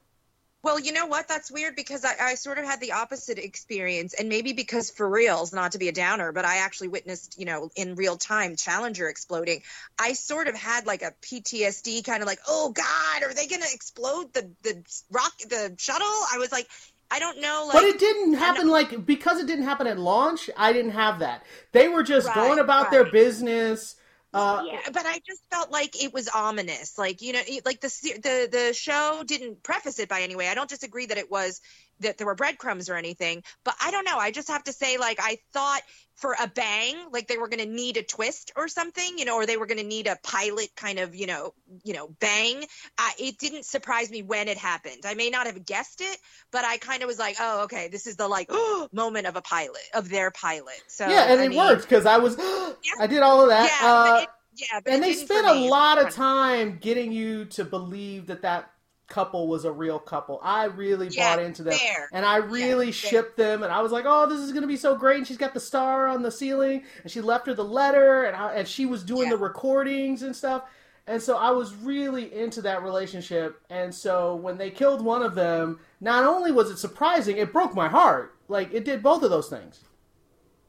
[0.60, 1.28] Well, you know what?
[1.28, 5.08] That's weird because I, I sort of had the opposite experience, and maybe because for
[5.08, 8.56] reals, not to be a downer, but I actually witnessed, you know, in real time
[8.56, 9.62] Challenger exploding.
[10.00, 13.62] I sort of had like a PTSD kind of like, oh God, are they going
[13.62, 14.82] to explode the the
[15.12, 16.06] rock the shuttle?
[16.06, 16.66] I was like,
[17.10, 20.50] I don't know, like but it didn't happen like because it didn't happen at launch.
[20.56, 21.44] I didn't have that.
[21.72, 23.96] They were just Right, going about their business.
[24.34, 26.98] Uh, yeah, but I just felt like it was ominous.
[26.98, 27.88] Like you know, like the
[28.22, 30.48] the the show didn't preface it by any way.
[30.48, 31.60] I don't disagree that it was
[32.00, 34.18] that there were breadcrumbs or anything, but I don't know.
[34.18, 35.82] I just have to say, like I thought
[36.18, 39.36] for a bang, like they were going to need a twist or something, you know,
[39.36, 42.64] or they were going to need a pilot kind of, you know, you know, bang.
[42.98, 45.02] I, it didn't surprise me when it happened.
[45.04, 46.18] I may not have guessed it,
[46.50, 48.50] but I kind of was like, oh, okay, this is the like
[48.92, 50.82] moment of a pilot of their pilot.
[50.88, 52.36] So yeah, and I it mean, worked because I was.
[53.00, 53.78] I did all of that.
[53.80, 57.64] Yeah, uh, it, yeah, but and they spent a lot of time getting you to
[57.64, 58.70] believe that that
[59.08, 60.38] couple was a real couple.
[60.42, 62.08] I really Yeah, bought into them, fair.
[62.12, 63.10] and I really Yeah, fair.
[63.10, 63.62] shipped them.
[63.62, 65.54] And I was like, "Oh, this is going to be so great!" And she's got
[65.54, 68.86] the star on the ceiling, and she left her the letter, and I, and she
[68.86, 69.30] was doing Yeah.
[69.30, 70.64] the recordings and stuff.
[71.06, 73.60] And so I was really into that relationship.
[73.70, 77.74] And so when they killed one of them, not only was it surprising, it broke
[77.74, 78.36] my heart.
[78.48, 79.87] Like it did both of those things.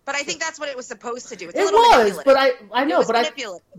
[0.10, 1.50] But I think that's what it was supposed to do.
[1.50, 3.30] It's a It was, but I I know, but I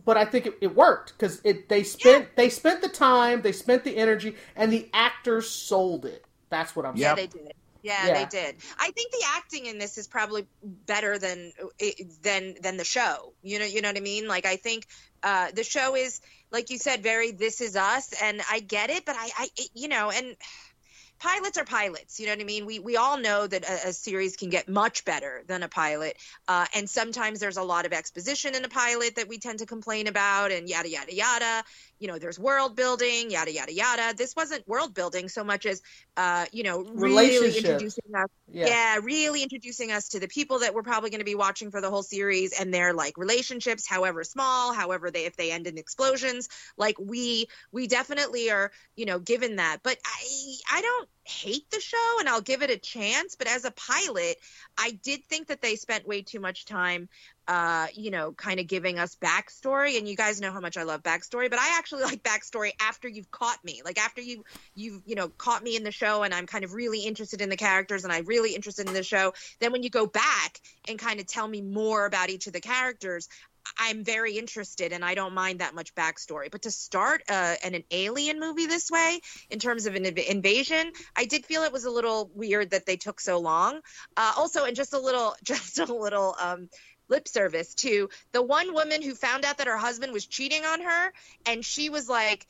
[0.06, 3.50] but I think it, it worked because it they spent they spent the time, they
[3.50, 6.24] spent the energy, and the actors sold it.
[6.48, 7.30] That's what I'm Yeah, saying.
[7.32, 7.52] they did.
[7.82, 8.14] Yeah, Yeah.
[8.14, 8.56] they did.
[8.78, 11.52] I think the acting in this is probably better than
[12.22, 13.32] than than the show.
[13.42, 14.28] You know, you know what I mean?
[14.28, 14.84] Like I think
[15.24, 16.20] uh, the show is,
[16.52, 19.70] like you said, very "This Is Us," and I get it, but I, I, it-
[19.74, 20.36] you know, and
[21.20, 22.18] pilots are pilots.
[22.18, 22.66] You know what I mean?
[22.66, 26.16] We we all know that a, a series can get much better than a pilot,
[26.48, 29.66] uh, and sometimes there's a lot of exposition in a pilot that we tend to
[29.66, 31.64] complain about, and yada yada yada.
[32.00, 34.14] You know, there's world building, yada yada yada.
[34.16, 35.82] This wasn't world building so much as,
[36.16, 38.66] uh, you know, really introducing us Yeah.
[38.66, 39.00] yeah.
[39.02, 41.90] really introducing us to the people that we're probably going to be watching for the
[41.90, 46.48] whole series and their like relationships however small however they if they end in explosions
[46.76, 51.80] like we we definitely are you know given that but i i don't hate the
[51.80, 54.36] show and i'll give it a chance but as a pilot
[54.76, 57.08] i did think that they spent way too much time
[57.50, 59.98] uh, you know, kind of giving us backstory.
[59.98, 63.08] And you guys know how much I love backstory, but I actually like backstory after
[63.08, 63.82] you've caught me.
[63.84, 64.44] Like after you
[64.76, 67.48] you've, you know, caught me in the show and I'm kind of really interested in
[67.48, 69.34] the characters and I'm really interested in the show.
[69.58, 72.60] Then when you go back and kind of tell me more about each of the
[72.60, 73.28] characters,
[73.76, 76.52] I'm very interested and I don't mind that much backstory.
[76.52, 79.20] But to start uh, an, an alien movie this way,
[79.50, 82.86] in terms of an inv- invasion, I did feel it was a little weird that
[82.86, 83.80] they took so long.
[84.16, 86.68] Uh, also, and just a little, just a little um,
[87.10, 90.80] lip service to the one woman who found out that her husband was cheating on
[90.80, 91.12] her,
[91.44, 92.46] and she was like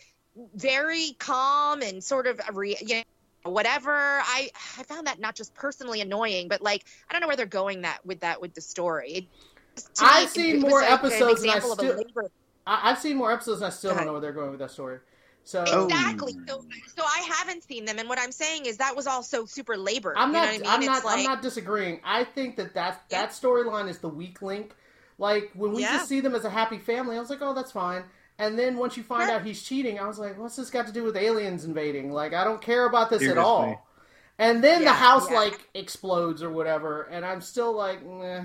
[0.54, 3.02] very calm and sort of re- you
[3.44, 3.90] know, whatever.
[3.92, 7.46] I I found that not just personally annoying, but like I don't know where they're
[7.46, 9.28] going that with that with the story.
[9.76, 12.30] Me, I've it- seen more like episodes and I example of a still- labor-
[12.66, 14.70] I, I've seen more episodes and I still don't know where they're going with that
[14.70, 14.98] story.
[15.44, 15.84] So Oh.
[15.86, 16.34] Exactly.
[16.46, 16.64] So,
[16.96, 20.14] so I haven't seen them, and what I'm saying is that was also super labor.
[20.16, 20.48] I'm you know not.
[20.48, 20.62] I mean?
[20.66, 21.04] I'm It's not.
[21.04, 22.00] like, I'm not disagreeing.
[22.04, 23.22] I think that that Yeah.
[23.22, 24.74] that storyline is the weak link.
[25.18, 25.92] Like when we Yeah.
[25.92, 28.04] just see them as a happy family, I was like, oh, that's fine.
[28.38, 29.36] And then once you find Sure.
[29.36, 32.10] out he's cheating, I was like, what's this got to do with aliens invading?
[32.10, 33.86] Like, I don't care about this at all.
[34.38, 35.36] And then the house yeah.
[35.36, 38.44] like explodes or whatever, and I'm still like, meh.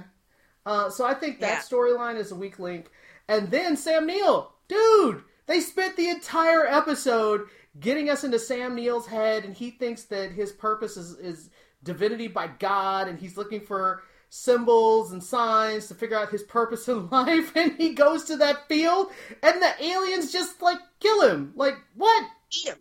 [0.66, 1.60] Uh, so I think that Yeah.
[1.60, 2.92] storyline is a weak link.
[3.30, 7.48] And then Sam Neill, dude, they spent the entire episode
[7.80, 11.50] getting us into Sam Neill's head, and he thinks that his purpose is, is
[11.84, 16.88] divinity by God, and he's looking for symbols and signs to figure out his purpose
[16.88, 17.56] in life.
[17.56, 19.08] And he goes to that field,
[19.42, 21.54] and the aliens just like kill him.
[21.56, 22.26] Like what?
[22.52, 22.78] eat him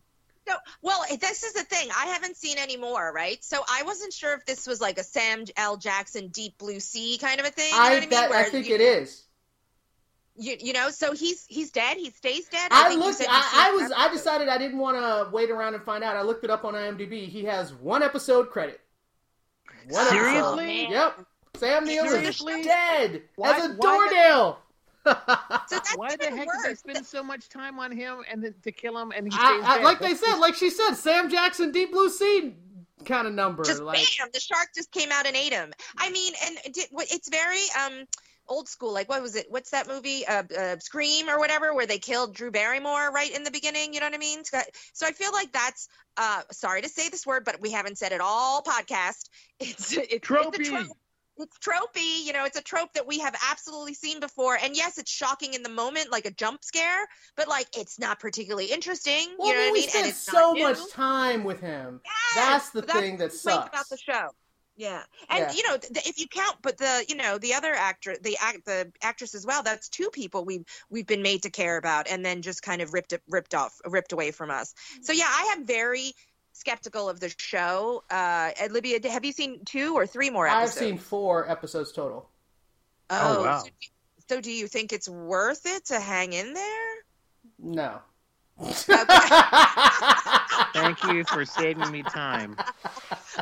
[0.46, 1.88] No, well, eh, this is the thing.
[1.96, 3.42] I haven't seen any more, right?
[3.42, 5.76] So I wasn't sure if this was like a Sam L.
[5.76, 7.70] Jackson Deep Blue Sea kind of a thing.
[7.70, 8.10] You know I I mean?
[8.10, 9.24] that, I think you, it is.
[10.37, 11.97] You, you know, so he's he's dead.
[11.97, 12.68] He stays dead.
[12.72, 13.20] I, think looked.
[13.20, 13.93] I, I seen was.
[13.97, 16.16] I decided I didn't want to wait around and find out.
[16.16, 17.28] I looked it up on IMDb.
[17.28, 18.80] He has one episode credit.
[19.89, 20.87] One Seriously?
[20.87, 20.93] Episode.
[20.93, 21.26] Yep.
[21.57, 22.53] Sam Neill Seriously?
[22.55, 24.59] is dead Why- as a doornail.
[24.59, 24.61] the-
[25.07, 28.43] So that's Why the even heck did they spend so much time on him and
[28.43, 29.85] then to kill him and he I, stays I, dead?
[29.85, 32.55] like they said, like she said, Sam Jackson, Deep Blue Sea,
[33.05, 33.62] kind of number.
[33.64, 35.72] just like bam, the shark just came out and ate him.
[35.99, 38.07] I mean, and it's very um
[38.49, 38.92] old school.
[38.92, 39.47] Like what was it?
[39.49, 40.26] What's that movie?
[40.26, 43.95] Uh, uh, Scream or whatever, where they killed Drew Barrymore right in the beginning.
[43.95, 44.45] You know what I mean?
[44.45, 45.88] So, I feel like that's.
[46.16, 49.28] Uh, sorry to say this word, but we haven't said it all podcast.
[49.61, 50.64] It's it's, it's a Tropey.
[50.64, 50.97] trope.
[51.36, 54.57] It's tropey, you know, it's a trope that we have absolutely seen before.
[54.62, 57.05] And yes, it's shocking in the moment, like a jump scare,
[57.36, 59.34] but like it's not particularly interesting.
[59.36, 59.88] well, you know I we mean?
[59.88, 62.01] spent and it's so much time with him.
[62.05, 63.68] Yes, That's the but thing that sucks.
[63.68, 64.28] about the show.
[64.77, 65.53] Yeah, and Yeah.
[65.53, 68.64] you know, th- if you count, but the you know the other actor, the act,
[68.64, 69.62] the actress as well.
[69.62, 72.93] That's two people we've we've been made to care about, and then just kind of
[72.93, 74.75] ripped it, ripped off, ripped away from us.
[75.03, 76.12] So yeah, I am very
[76.53, 78.03] skeptical of the show.
[78.11, 80.77] Uh, and Libya, have you seen two or three more episodes?
[80.77, 82.29] I've seen four episodes total.
[83.11, 83.59] Oh, wow.
[83.59, 83.70] So,
[84.29, 86.95] so do you think it's worth it to hang in there?
[87.59, 88.01] No.
[90.72, 92.57] Thank you for saving me time.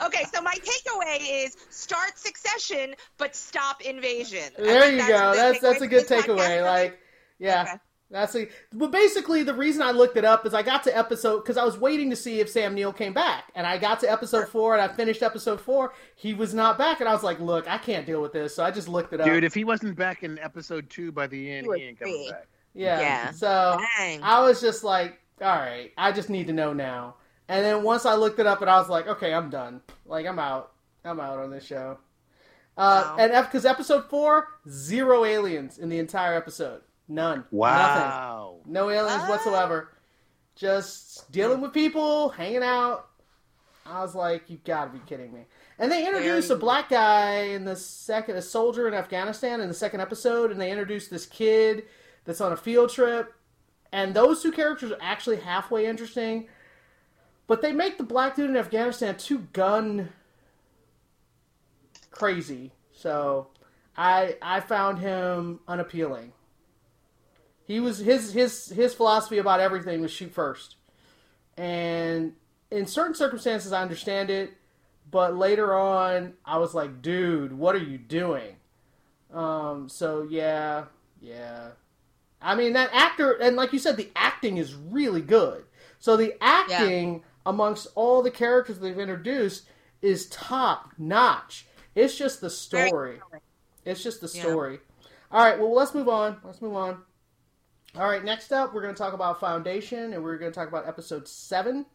[0.03, 4.53] Okay, so my takeaway is start Succession, but stop Invasion.
[4.57, 5.31] There you that's go.
[5.33, 6.65] the That's that's a good this podcast takeaway.
[6.65, 6.99] Like,
[7.39, 7.73] yeah, Okay.
[8.11, 8.49] that's a.
[8.73, 11.65] But basically, the reason I looked it up is I got to episode because I
[11.65, 14.75] was waiting to see if Sam Neill came back, and I got to episode four,
[14.77, 15.93] and I finished episode four.
[16.17, 18.65] He was not back, and I was like, "Look, I can't deal with this," so
[18.65, 19.27] I just looked it up.
[19.27, 22.31] Dude, if he wasn't back in episode two by the end, You he ain't coming
[22.31, 22.47] back.
[22.75, 23.01] Yeah.
[23.01, 23.31] Yeah.
[23.33, 24.23] So Dang.
[24.23, 27.17] I was just like, "All right, I just need to know now."
[27.49, 29.81] And then once I looked it up, and I was like, "Okay, I'm done.
[30.07, 30.73] Like, I'm out.
[31.05, 31.99] I'm out on this show."
[32.77, 33.17] Uh, Wow.
[33.19, 37.59] and because episode four, zero aliens in the entire episode, none, nothing.
[37.59, 38.61] Wow.
[38.65, 39.29] No aliens Ah.
[39.29, 39.91] whatsoever.
[40.55, 43.09] Just dealing with people, hanging out.
[43.85, 45.47] I was like, you gotta be kidding me.
[45.79, 49.75] And they introduced a black guy in the second, a soldier in Afghanistan in the
[49.75, 51.85] second episode, and they introduced this kid
[52.25, 53.35] that's on a field trip.
[53.93, 56.49] And those two characters are actually halfway interesting.
[57.47, 60.11] But they make the black dude in Afghanistan too gun
[62.11, 62.73] crazy.
[62.93, 63.49] So
[63.97, 66.33] I I found him unappealing.
[67.65, 70.77] He was his his his philosophy about everything was shoot first,
[71.57, 72.35] and
[72.71, 74.53] in certain circumstances I understand it,
[75.11, 78.57] but later on I was like, dude, what are you doing?
[79.33, 80.85] Um, so yeah,
[81.21, 81.71] yeah.
[82.43, 85.65] I mean that actor, and like you said, the acting is really good.
[85.99, 89.67] So the acting amongst all the characters they've introduced
[90.01, 91.67] is top notch.
[91.95, 93.21] It's just the story.
[93.85, 94.43] It's just the Yeah.
[94.43, 94.81] story.
[95.31, 96.41] All right, well, let's move on.
[96.45, 97.03] Let's move on.
[97.95, 100.69] All right, next up, we're going to talk about Foundation, and we're going to talk
[100.69, 101.87] about episode seven.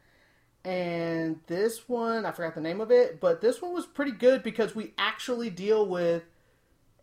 [0.63, 4.43] And this one, I forgot the name of it, but this one was pretty good
[4.43, 6.23] because we actually deal with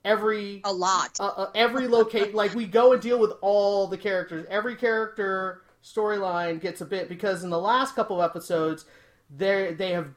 [0.04, 1.16] every A lot.
[1.20, 5.62] uh, uh, every locate like we go and deal with all the characters every character
[5.82, 8.84] storyline gets a bit because in the last couple of episodes
[9.30, 10.10] there they have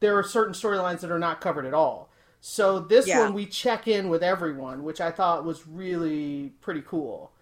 [0.00, 2.10] there are certain storylines that are not covered at all
[2.40, 3.20] so this Yeah.
[3.20, 7.32] one we check in with everyone which i thought was really pretty cool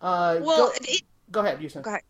[0.00, 1.82] uh Well, go, it, go ahead Houston.
[1.82, 2.02] Go ahead.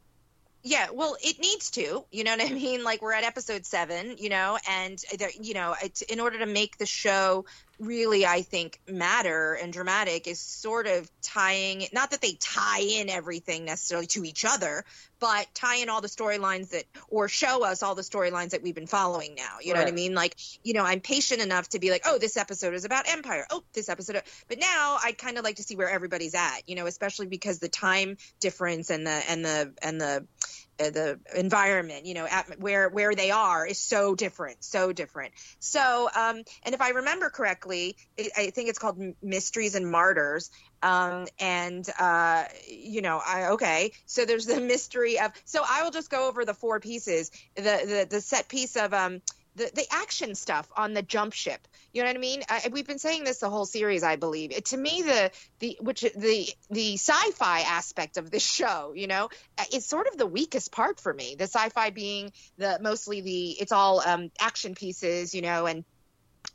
[0.64, 2.04] yeah, well, it needs to.
[2.10, 2.82] You know what I mean?
[2.82, 5.76] Like we're at episode seven, you know, and there, you know,
[6.08, 7.44] in order to make the show
[7.78, 11.84] really, I think, matter and dramatic is sort of tying.
[11.92, 14.84] Not that they tie in everything necessarily to each other,
[15.18, 18.74] but tie in all the storylines that, or show us all the storylines that we've
[18.74, 19.58] been following now.
[19.62, 20.14] You know what I mean?
[20.14, 23.46] Like, you know, I'm patient enough to be like, oh, this episode is about Empire.
[23.50, 24.22] Oh, this episode.
[24.48, 26.60] But now I kind of like to see where everybody's at.
[26.66, 30.26] You know, especially because the time difference and the and the and the
[30.78, 35.32] the environment, you know, at where where they are is so different, so different.
[35.58, 40.50] So, um, and if I remember correctly, it, I think it's called Mysteries and Martyrs.
[40.82, 43.92] Um, and uh, you know, I okay.
[44.06, 45.32] So there's the mystery of.
[45.44, 47.30] So I will just go over the four pieces.
[47.56, 49.20] The the the set piece of um
[49.56, 51.66] the, the action stuff on the jump ship.
[51.92, 52.42] You know what I mean?
[52.48, 54.52] I, we've been saying this the whole series, I believe.
[54.52, 55.30] It, to me, the
[55.60, 59.28] the which the the sci-fi aspect of this show, you know,
[59.58, 61.34] uh, is sort of the weakest part for me.
[61.36, 65.84] The sci-fi being the mostly the it's all um, action pieces, you know, and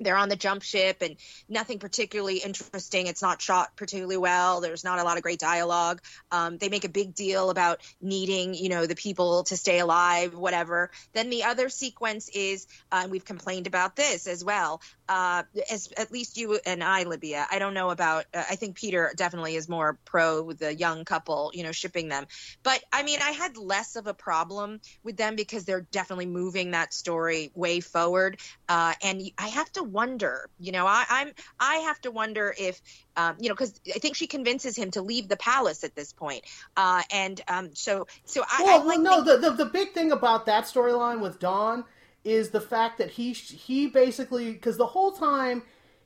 [0.04, 1.16] they're on the jump ship and
[1.47, 3.08] nothing particularly interesting.
[3.08, 4.62] It's not shot particularly well.
[4.62, 6.02] There's not a lot of great dialogue.
[6.32, 10.34] Um, they make a big deal about needing, you know, the people to stay alive,
[10.34, 10.91] whatever.
[11.14, 14.82] Then the other sequence is, uh, and we've complained about this as well.
[15.08, 17.45] Uh, as at least you and I, Libya.
[17.52, 18.26] I don't know about.
[18.34, 22.26] Uh, I think Peter definitely is more pro the young couple, you know, shipping them.
[22.64, 26.72] But I mean, I had less of a problem with them because they're definitely moving
[26.72, 28.39] that story way forward.
[28.70, 32.81] Uh, and I have to wonder, you know, I, I'm I have to wonder if,
[33.15, 36.13] um, you know, because I think she convinces him to leave the palace at this
[36.13, 36.43] point.
[36.75, 39.93] Uh, and um, so so I, well, I like no think- the, the, the big
[39.93, 41.85] thing about that storyline with dawn
[42.23, 45.63] is the fact that he he basically because the whole time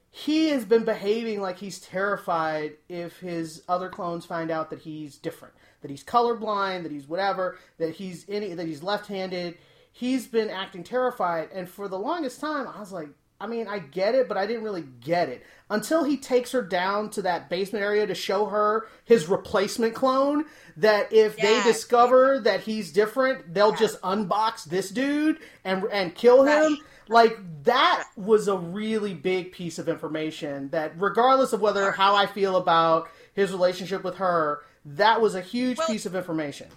[0.10, 5.18] he has been behaving like he's terrified if his other clones find out that he's
[5.18, 9.58] different, that he's colorblind, that he's whatever, that he's any that he's left-handed.
[9.92, 13.08] He's been acting terrified, and for the longest time, I was like,
[13.40, 16.62] I mean, I get it, but I didn't really get it until he takes her
[16.62, 20.46] down to that basement area to show her his replacement clone.
[20.78, 21.66] That if they Yes.
[21.66, 23.80] discover that he's different, they'll Yes.
[23.80, 26.72] just unbox this dude and and kill him.
[26.74, 26.80] Right.
[27.08, 30.70] Like that was a really big piece of information.
[30.70, 35.42] That regardless of whether how I feel about his relationship with her, that was a
[35.42, 36.68] huge Well- piece of information.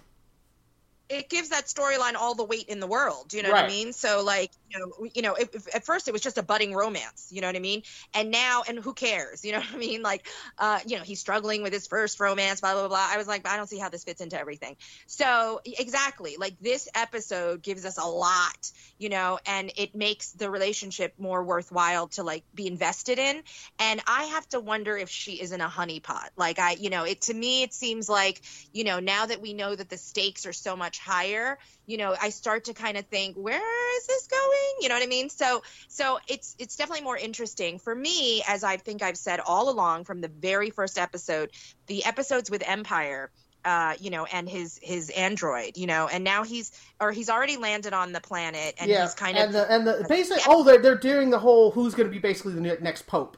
[1.09, 3.33] It gives that storyline all the weight in the world.
[3.33, 3.93] You know what I mean?
[3.93, 6.73] So like, you know, you know, if, if- at first it was just a budding
[6.75, 7.27] romance.
[7.31, 7.81] You know what I mean?
[8.13, 9.43] And now, and who cares?
[9.43, 10.01] You know what I mean?
[10.03, 12.61] Like, uh, you know, he's struggling with his first romance.
[12.61, 13.07] Blah blah blah.
[13.09, 14.77] I was like, I don't see how this fits into everything.
[15.07, 18.71] So exactly, like this episode gives us a lot.
[18.97, 23.41] You know, and it makes the relationship more worthwhile to like be invested in.
[23.79, 26.29] And I have to wonder if she isn't a honeypot.
[26.37, 28.41] Like I, you know, it to me it seems like
[28.73, 32.15] you know, now that we know that the stakes are so much higher, you know,
[32.21, 34.81] I start to kind of think, where is this going?
[34.81, 35.29] You know what I mean?
[35.29, 39.69] So, so it's it's definitely more interesting for me, as I think I've said all
[39.69, 41.51] along from the very first episode,
[41.87, 43.31] the episodes with Empire.
[43.65, 46.71] Uh, you know, and his his android, you know, and now he's
[47.01, 49.85] or he's already landed on the planet, and yeah, he's kind and of the and
[49.85, 50.53] the basically Yeah.
[50.53, 53.35] oh they're they're doing the whole who's going to be basically the next pope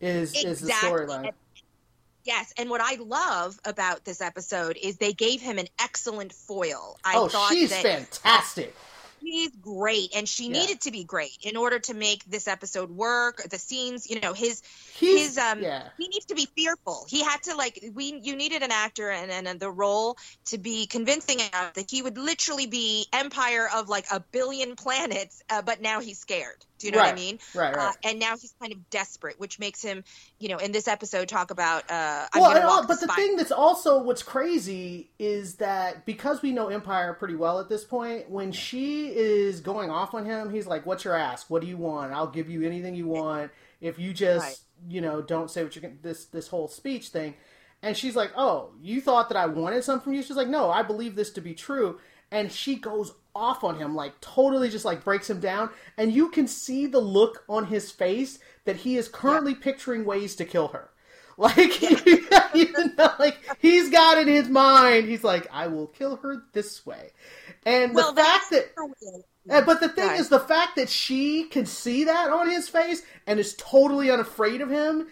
[0.00, 1.30] is is the storyline.
[2.24, 6.96] Yes, and what I love about this episode is they gave him an excellent foil.
[7.04, 8.74] I oh, thought she's that fantastic.
[9.22, 10.60] she's great, and she Yeah.
[10.60, 13.42] needed to be great in order to make this episode work.
[13.48, 14.62] The scenes, you know, his
[14.94, 15.88] He's his um yeah.
[15.98, 17.06] he needs to be fearful.
[17.08, 20.16] He had to like we you needed an actor and, and, and the role
[20.46, 25.42] to be convincing enough that he would literally be empire of like a billion planets,
[25.48, 26.64] uh, but now he's scared.
[26.80, 27.38] Do you know what I mean?
[27.54, 27.88] right, right.
[27.88, 30.02] Uh, and now he's kind of desperate, which makes him,
[30.38, 33.52] you know, in this episode talk about uh I'm well, all- but the thing that's
[33.52, 38.50] also what's crazy is that because we know Empire pretty well at this point, when
[38.52, 41.48] she is going off on him, he's like, "What's your ask?
[41.50, 42.12] What do you want?
[42.12, 43.50] I'll give you anything you want
[43.80, 44.58] if you just, Right.
[44.88, 47.34] you know, don't say what you're gonna this this whole speech thing."
[47.82, 50.70] And she's like, "Oh, you thought that I wanted something from you?" She's like, "No,
[50.70, 51.98] I believe this to be true."
[52.32, 56.30] And she goes off on him, like totally just like breaks him down, and you
[56.30, 60.68] can see the look on his face that he is currently picturing ways to kill
[60.68, 60.90] her.
[61.38, 61.80] Like,
[62.54, 66.84] you know, like he's got in his mind, he's like, I will kill her this
[66.84, 67.12] way.
[67.64, 68.66] And well, the fact that,
[69.48, 70.20] uh, but the thing Right.
[70.20, 74.60] is, the fact that she can see that on his face and is totally unafraid
[74.60, 75.08] of him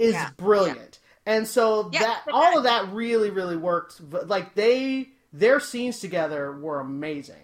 [0.00, 0.98] is Yeah, brilliant.
[1.26, 4.00] And so Yeah, that all of that really, really worked.
[4.00, 7.36] Like they, their scenes together were amazing.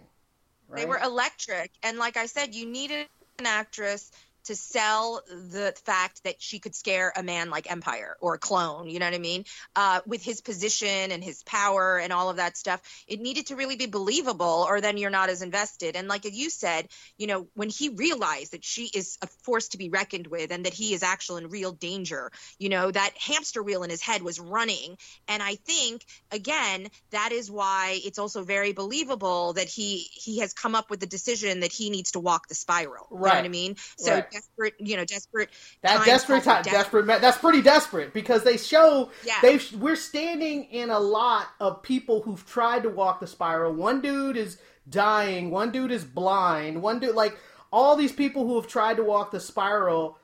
[0.68, 0.80] Right?
[0.80, 3.07] They were electric, and like I said, you needed
[3.39, 4.11] an actress
[4.45, 8.88] to sell the fact that she could scare a man like Empire or a clone.
[8.88, 9.45] You know what I mean?
[9.76, 13.57] Uh, with his position and his power and all of that stuff, it needed to
[13.57, 15.97] really be believable, or then you're not as invested.
[15.97, 16.88] And like you said,
[17.18, 20.66] you know, when he realized that she is a force to be reckoned with and
[20.66, 24.22] that he is actually in real danger, you know, that hamster wheel in his head
[24.22, 24.97] was running.
[25.28, 30.53] And I think again, that is why it's also very believable that he he has
[30.53, 33.18] come up with the decision that he needs to walk the spiral.
[33.22, 33.38] You know Right.
[33.38, 33.76] what I mean?
[33.99, 34.24] So Right.
[34.35, 35.51] Desperate, you know, desperate.
[35.82, 37.07] That desperate time, for desperate.
[37.07, 39.39] That's pretty desperate because they show Yeah.
[39.43, 43.72] they we're standing in a lot of people who've tried to walk the spiral.
[43.72, 44.59] One dude is
[44.89, 45.51] dying.
[45.51, 46.82] One dude is blind.
[46.82, 47.39] One dude like
[47.72, 50.18] all these people who have tried to walk the spiral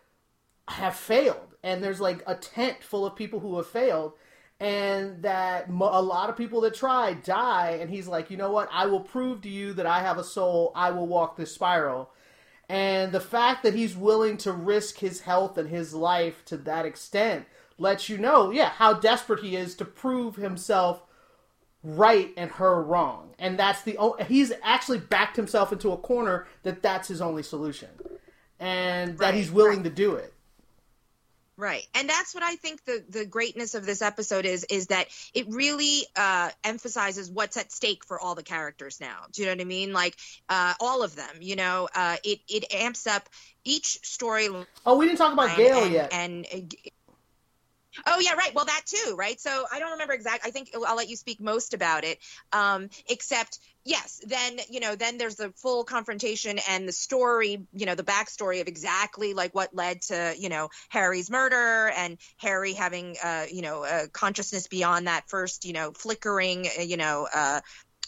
[0.68, 4.12] have failed, and there's like a tent full of people who have failed.
[4.60, 8.68] And that a lot of people that try die, and he's like, you know what?
[8.70, 10.70] I will prove to you that I have a soul.
[10.74, 12.10] I will walk this spiral.
[12.70, 16.86] And the fact that he's willing to risk his health and his life to that
[16.86, 17.46] extent
[17.78, 21.02] lets you know, yeah, how desperate he is to prove himself
[21.82, 23.30] right and her wrong.
[23.40, 27.42] And that's the o- he's actually backed himself into a corner that that's his only
[27.42, 27.88] solution.
[28.60, 30.32] And that Right, he's willing to do it.
[31.60, 31.86] Right.
[31.94, 35.44] And that's what I think the the greatness of this episode is is that it
[35.50, 39.26] really uh emphasizes what's at stake for all the characters now.
[39.30, 39.92] Do you know what I mean?
[39.92, 40.16] Like
[40.48, 43.28] uh all of them, you know, uh it it amps up
[43.62, 44.48] each story
[44.86, 46.12] Oh, we didn't talk about Gaal and, yet.
[46.14, 46.74] And, and
[48.06, 48.54] oh yeah, right.
[48.54, 49.40] Well, that too, right?
[49.40, 50.46] So I don't remember exact.
[50.46, 52.18] I think I'll let you speak most about it.
[52.52, 57.66] Um, except yes, then you know, then there's the full confrontation and the story.
[57.72, 62.18] You know, the backstory of exactly like what led to you know Hari's murder and
[62.38, 66.96] Hari having uh, you know uh, consciousness beyond that first you know flickering uh, you
[66.96, 67.28] know.
[67.32, 67.60] Uh,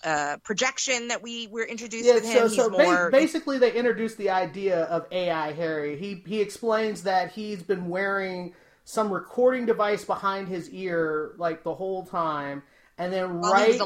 [0.04, 2.48] uh, projection that we were introduced Yeah, with him.
[2.48, 5.96] so so ba- more basically they introduced the idea of AI Harry.
[5.96, 8.52] He he explains that he's been wearing
[8.84, 12.62] some recording device behind his ear like the whole time,
[12.98, 13.80] and then while right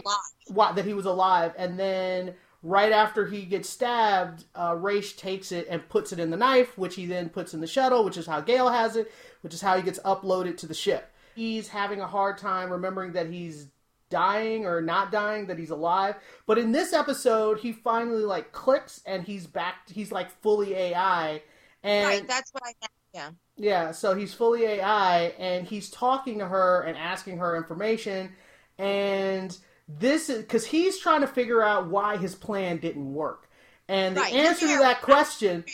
[0.49, 5.53] wha- that he was alive, and then right after he gets stabbed, uh, Raych takes
[5.53, 8.16] it and puts it in the knife, which he then puts in the shuttle, which
[8.16, 11.12] is how Gaal has it, which is how he gets uploaded to the ship.
[11.34, 13.68] He's having a hard time remembering that he's
[14.09, 16.16] dying or not dying, that he's alive.
[16.47, 19.88] But in this episode, he finally like clicks and he's back.
[19.88, 21.42] He's like fully AI,
[21.82, 22.92] and Right, that's what I meant.
[23.17, 23.31] Yeah.
[23.57, 28.33] yeah, so he's fully AI and he's talking to her and asking her information.
[28.79, 29.57] And
[29.89, 33.49] this is because he's trying to figure out why his plan didn't work.
[33.89, 35.64] And the Right, answer to that question,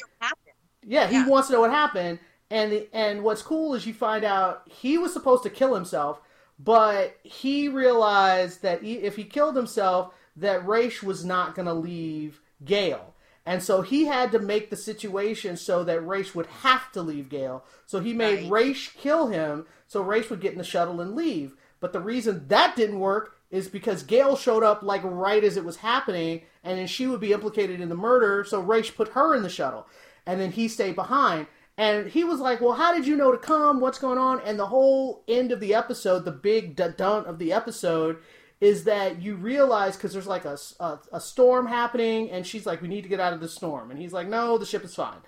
[0.84, 1.24] yeah, he Yeah.
[1.24, 2.18] wants to know what happened.
[2.50, 6.20] And the, and what's cool is you find out he was supposed to kill himself,
[6.58, 11.74] but he realized that he, if he killed himself, that Raych was not going to
[11.74, 13.11] leave Gaal.
[13.44, 17.28] And so he had to make the situation so that Raych would have to leave
[17.28, 17.62] Gaal.
[17.86, 18.66] So he made Right.
[18.66, 21.56] Raych kill him so Raych would get in the shuttle and leave.
[21.80, 25.64] But the reason that didn't work is because Gaal showed up like right as it
[25.64, 29.34] was happening, and then she would be implicated in the murder, so Raych put her
[29.34, 29.86] in the shuttle.
[30.24, 31.46] And then he stayed behind.
[31.76, 33.80] And he was like, Well, how did you know to come?
[33.80, 34.40] What's going on?
[34.44, 38.18] And the whole end of the episode, the big dun of the episode,
[38.62, 42.80] is that you realize because there's like a, a, a storm happening, and she's like,
[42.80, 43.90] We need to get out of the storm.
[43.90, 45.18] And he's like, No, the ship is fine.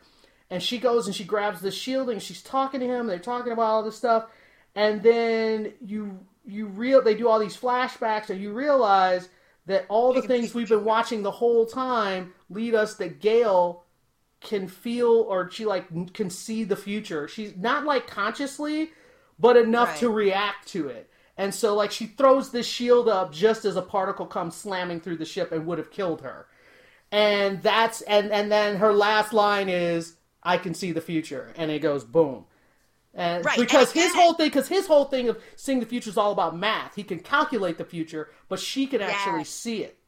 [0.51, 3.64] And she goes and she grabs the shielding, she's talking to him, they're talking about
[3.64, 4.26] all this stuff.
[4.76, 9.28] And then you you real they do all these flashbacks and you realize
[9.66, 13.80] that all the things we've been watching the whole time lead us that Gaal
[14.41, 17.26] can feel or she like can see the future.
[17.26, 18.93] She's not like consciously,
[19.41, 19.99] but enough Right.
[20.01, 21.11] to react to it.
[21.37, 25.16] And so like she throws this shield up just as a particle comes slamming through
[25.16, 26.47] the ship and would have killed her.
[27.11, 31.70] And that's and and then her last line is I can see the future and
[31.70, 32.45] it goes boom.
[33.14, 36.11] And Right, because and his whole thing because his whole thing of seeing the future
[36.11, 36.95] is all about math.
[36.97, 39.49] He can calculate the future, but she can actually Yes.
[39.51, 39.99] see it.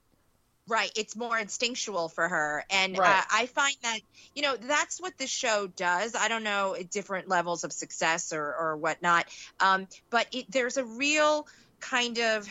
[0.69, 0.91] Right.
[0.97, 2.64] It's more instinctual for her.
[2.71, 3.19] And Right.
[3.19, 4.01] uh, I find that,
[4.35, 6.17] you know, that's what the show does.
[6.17, 9.27] I don't know at different levels of success or, or whatnot.
[9.61, 11.47] Um, but it, there's a real
[11.81, 12.49] kind of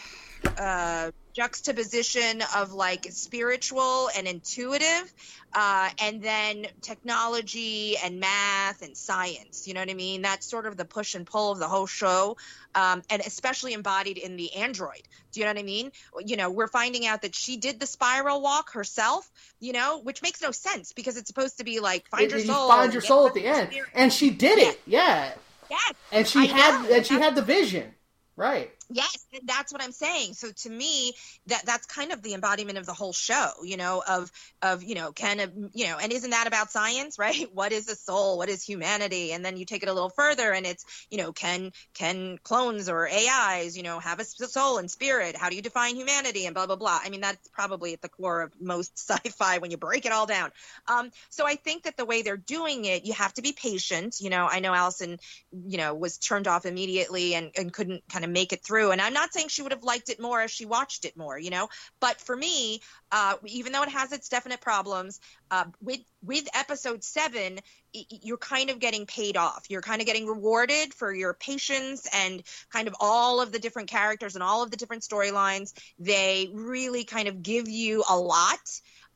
[0.57, 5.13] uh, juxtaposition of like spiritual and intuitive,
[5.53, 9.67] uh, and then technology and math and science.
[9.67, 10.21] You know what I mean?
[10.21, 12.37] That's sort of the push and pull of the whole show,
[12.75, 15.01] um, and especially embodied in the android.
[15.31, 15.91] Do you know what I mean?
[16.25, 19.29] You know, we're finding out that she did the spiral walk herself.
[19.59, 22.39] You know, which makes no sense because it's supposed to be like find It- your
[22.39, 23.89] you soul, find your soul at the end, spirit.
[23.93, 24.79] and she did it.
[24.85, 25.31] Yeah,
[25.69, 27.93] Yes, and she I had know, and she had the vision.
[28.37, 28.69] Right.
[28.89, 30.33] Yes, that's what I'm saying.
[30.35, 31.13] So to me,
[31.47, 34.31] that that's kind of the embodiment of the whole show, you know, of
[34.61, 37.47] of you know, can you know, and isn't that about science, right?
[37.53, 38.37] What is the soul?
[38.37, 39.31] What is humanity?
[39.31, 42.87] And then you take it a little further, and it's you know, can can clones
[42.87, 45.35] or AIs, you know, have a soul and spirit?
[45.35, 46.45] How do you define humanity?
[46.45, 46.99] And blah blah blah.
[47.03, 50.27] I mean, that's probably at the core of most sci-fi when you break it all
[50.27, 50.51] down.
[50.87, 54.17] Um, so I think that the way they're doing it, you have to be patient.
[54.19, 55.17] You know, I know Allison,
[55.51, 58.74] you know, was turned off immediately and, and couldn't kind of make it through.
[58.91, 61.37] And I'm not saying she would have liked it more if she watched it more,
[61.37, 61.69] you know.
[61.99, 65.19] But for me, uh, even though it has its definite problems,
[65.51, 67.59] uh, with with episode seven,
[67.93, 69.65] you're kind of getting paid off.
[69.69, 73.89] You're kind of getting rewarded for your patience and kind of all of the different
[73.89, 75.73] characters and all of the different storylines.
[75.99, 78.59] They really kind of give you a lot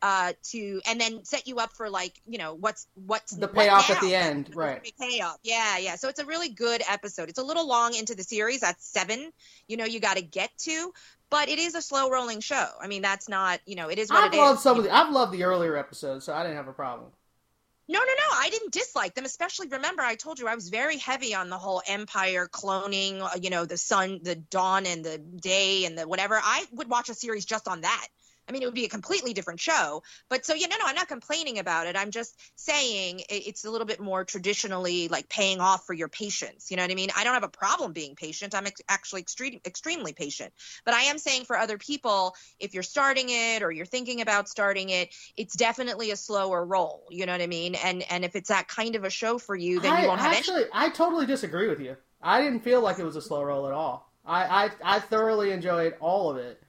[0.02, 3.56] uh to and then set you up for like you know what's what's The what
[3.56, 4.94] payoff at the end, right.
[5.00, 8.24] payoff yeah yeah so it's a really good episode it's a little long into the
[8.24, 9.32] series that's seven
[9.68, 10.94] you know you got to get to
[11.30, 14.10] but it is a slow rolling show i mean that's not you know it is
[14.10, 14.64] what I've it loved is.
[14.64, 17.10] some of the I've loved the earlier episodes, so I didn't have a problem.
[17.88, 18.36] No, no, no.
[18.36, 19.26] I didn't dislike them.
[19.26, 23.40] Especially, remember, I told you I was very heavy on the whole empire cloning, uh,
[23.42, 26.40] you know, the sun, the dawn, and the day, and the whatever.
[26.42, 28.08] I would watch a series just on that.
[28.50, 30.02] I mean, it would be a completely different show.
[30.28, 31.96] But so, yeah, no, no, I'm not complaining about it.
[31.96, 36.72] I'm just saying it's a little bit more traditionally like paying off for your patience.
[36.72, 37.10] You know what I mean?
[37.16, 38.56] I don't have a problem being patient.
[38.56, 40.52] I'm ex- actually extreme, extremely patient.
[40.84, 44.50] But I am saying for other people, if you're starting it or you're thinking about
[44.50, 47.06] starting it, it's definitely a slower roll.
[47.12, 47.76] You know what I mean?
[47.76, 50.22] And and if it's that kind of a show for you, then I you won't
[50.22, 51.98] have actually I totally disagree with you.
[52.22, 54.12] I didn't feel like it was a slow roll at all.
[54.26, 56.62] I I, I thoroughly enjoyed all of it.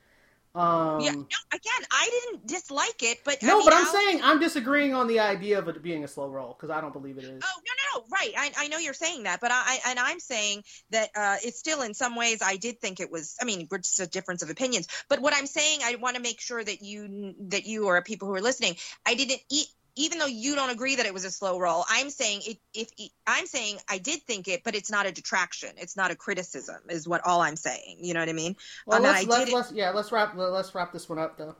[0.53, 1.23] Um, yeah, no,
[1.53, 4.95] again, I didn't dislike it, but I no, mean, but I'm Alex- saying I'm disagreeing
[4.95, 7.41] on the idea of it being a slow roll because I don't believe it is.
[7.45, 8.33] Oh no, no, no, right.
[8.37, 11.61] I, I know you're saying that, but I, I and I'm saying that uh, it's
[11.61, 13.37] still in some ways I did think it was.
[13.41, 14.89] I mean, we're just a difference of opinions.
[15.09, 18.27] But what I'm saying, I want to make sure that you that you or people
[18.27, 18.75] who are listening,
[19.07, 19.69] I didn't eat.
[19.97, 22.59] Even though you don't agree that it was a slow roll, I'm saying it.
[22.75, 22.91] If
[23.27, 25.71] I'm saying I did think it, but it's not a detraction.
[25.77, 26.77] It's not a criticism.
[26.89, 27.99] Is what all I'm saying.
[28.01, 28.57] You know what I mean?
[28.87, 31.57] Well, Um, let's, let's, let's yeah, let's wrap let's wrap this one up though.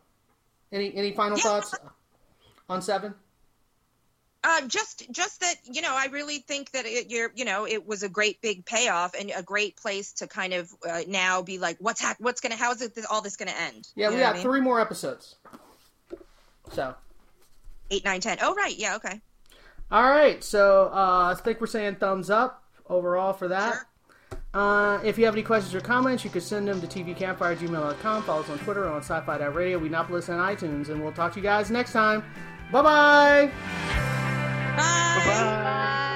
[0.73, 1.43] Any any final Yeah.
[1.45, 1.75] thoughts
[2.69, 3.15] on seven?
[4.43, 7.87] Uh, just just that you know, I really think that it, you're you know it
[7.87, 11.59] was a great big payoff and a great place to kind of uh, now be
[11.59, 13.87] like, what's hap- what's gonna how's it all this gonna end?
[13.97, 14.43] Yeah, You we got I mean?
[14.43, 15.37] three more episodes.
[16.73, 16.95] So,
[17.91, 18.39] eight, nine, ten.
[18.43, 18.77] Oh, right.
[18.77, 18.97] Yeah.
[18.97, 19.21] Okay.
[19.91, 20.43] All right.
[20.43, 23.75] So uh, I think we're saying thumbs up overall for that.
[23.75, 23.87] Sure.
[24.53, 28.23] Uh, if you have any questions or comments, you can send them to tvcampfire@gmail.com.
[28.25, 29.79] Follow us on Twitter or on sci-fi radio.
[29.79, 32.25] We listen on iTunes, and we'll talk to you guys next time.
[32.73, 33.47] Bye-bye.
[33.47, 33.53] Bye.
[34.77, 35.63] Bye-bye.
[35.63, 36.07] Bye.